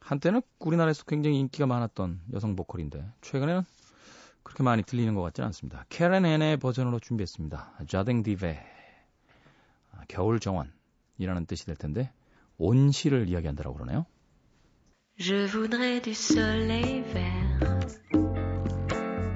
[0.00, 3.62] 한때는 우리나라에서 굉장히 인기가 많았던 여성 보컬인데 최근에는
[4.42, 5.84] 그렇게 많이 들리는 것 같지는 않습니다.
[5.90, 7.74] 캐런 앤의 버전으로 준비했습니다.
[7.88, 8.58] Jardin d'hiver
[9.92, 12.10] 아, 겨울 정원이라는 뜻이 될 텐데
[12.56, 14.06] 온실을 이야기한다라고 그러네요.
[15.18, 17.49] Je voudrais du soleil vert,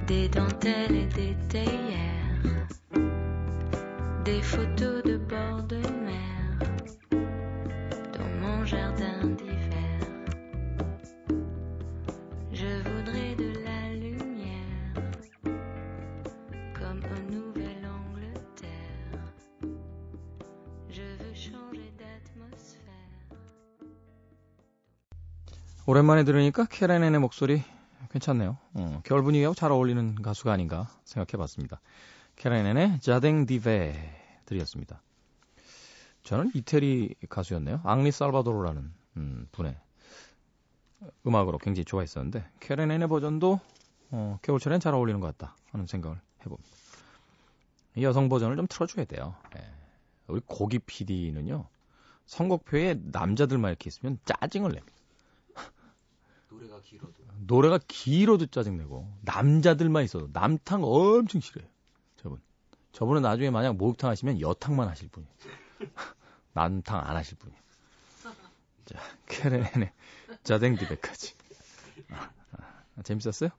[0.07, 2.43] des dentelles et des théières,
[4.25, 6.59] des photos de bord de mer
[8.17, 9.99] dans mon jardin d'hiver.
[12.51, 14.93] Je voudrais de la lumière
[16.73, 19.21] comme au Nouvelle-Angleterre.
[20.89, 22.89] Je veux changer d'atmosphère.
[25.85, 27.63] 오랜만에 들으니까 캐런앤의 목소리
[28.14, 28.56] 괜찮네요.
[28.74, 31.80] 어, 겨울 분위기하고 잘 어울리는 가수가 아닌가 생각해봤습니다.
[32.36, 33.92] 캐런앤의 자댕 디베
[34.46, 35.02] 들이었습니다.
[36.22, 37.80] 저는 이태리 가수였네요.
[37.82, 39.76] 앙리 살바도르라는 음, 분의
[41.26, 43.60] 음악으로 굉장히 좋아했었는데 캐런앤의 버전도
[44.12, 46.70] 어, 겨울철엔 잘 어울리는 것 같다 하는 생각을 해봅니다.
[47.96, 49.34] 이 여성 버전을 좀 틀어줘야 돼요.
[49.56, 49.66] 예.
[50.28, 51.66] 우리 고기 PD는요
[52.26, 54.93] 선곡표에 남자들만 이렇게 있으면 짜증을 냅니다.
[56.54, 61.66] 노래가 길어도 노래가 길어도 짜증내고 남자들만 있어도 남탕 엄청 싫어요.
[62.16, 62.40] 저분.
[62.92, 65.32] 저분은 나중에 만약 목욕탕 하시면 여탕만 하실 분이에요.
[66.54, 67.60] 남탕 안 하실 분이에요.
[68.84, 69.92] 자, 캐렌의
[70.44, 71.34] 자댕디베까지.
[72.10, 72.30] 아,
[72.96, 73.50] 아, 재밌었어요?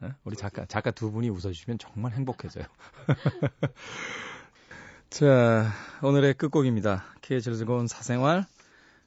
[0.00, 0.12] 네?
[0.24, 2.64] 우리 작가 작가 두 분이 웃어주시면 정말 행복해져요.
[5.10, 5.70] 자,
[6.02, 7.04] 오늘의 끝곡입니다.
[7.22, 8.44] K의 즐거운 사생활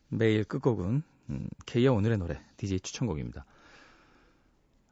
[0.07, 3.45] 매일 끝곡은 음, K의 오늘의 노래 DJ 추천곡입니다.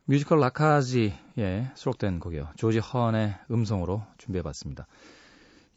[0.05, 2.49] 뮤지컬 라카지에 수록된 곡이요.
[2.57, 4.87] 조지 허언의 음성으로 준비해봤습니다.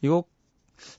[0.01, 0.37] 이 곡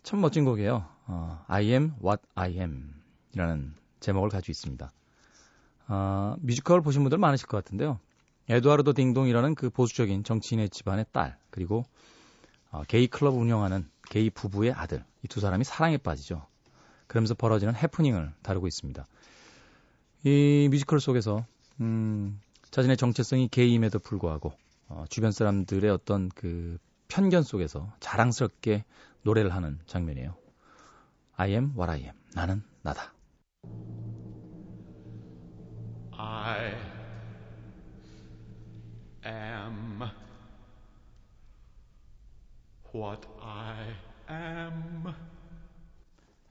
[0.03, 0.85] 참 멋진 곡이에요.
[1.07, 2.95] 어, I am what I am
[3.35, 4.93] 이라는 제목을 가지고 있습니다.
[5.89, 8.01] 어, 뮤지컬 보신 분들 많으실 것 같은데요.
[8.49, 11.85] 에드와르도 딩동이라는 그 보수적인 정치인의 집안의 딸 그리고
[12.71, 16.47] 어, 게이 클럽 운영하는 게이 부부의 아들 이 두 사람이 사랑에 빠지죠.
[17.07, 19.07] 그러면서 벌어지는 해프닝을 다루고 있습니다.
[20.25, 21.47] 이 뮤지컬 속에서
[21.81, 22.41] 음,
[22.71, 24.53] 자신의 정체성이 게이임에도 불구하고
[24.89, 28.85] 어, 주변 사람들의 어떤 그 편견 속에서 자랑스럽게
[29.23, 30.35] 노래를 하는 장면이에요.
[31.37, 32.12] I am what I am.
[32.35, 33.14] 나는 나다.
[36.12, 36.75] I
[39.25, 40.03] am
[42.93, 43.95] what I
[44.31, 45.14] am.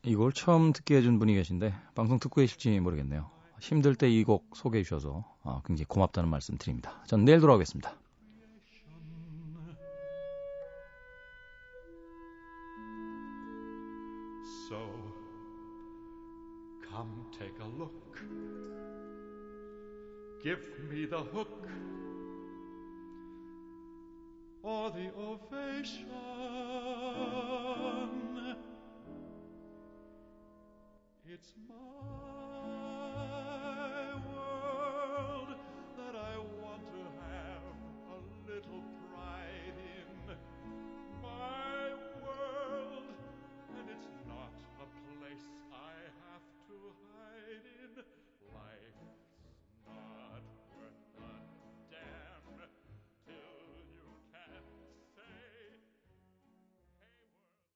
[0.04, 3.37] 이걸 처음 듣게 해준 분이 계신데 방송 듣고 계실지 모르겠네요.
[3.60, 7.02] 힘들 때 이 곡 소개해 주셔서 아, 굉장히 고맙다는 말씀 드립니다.
[7.08, 7.94] 전 내일 돌아오겠습니다.
[14.70, 14.78] So
[16.82, 17.94] come take a look.
[20.44, 21.68] Give me the hook
[24.64, 26.10] or the ovation.
[31.30, 32.27] It's mine.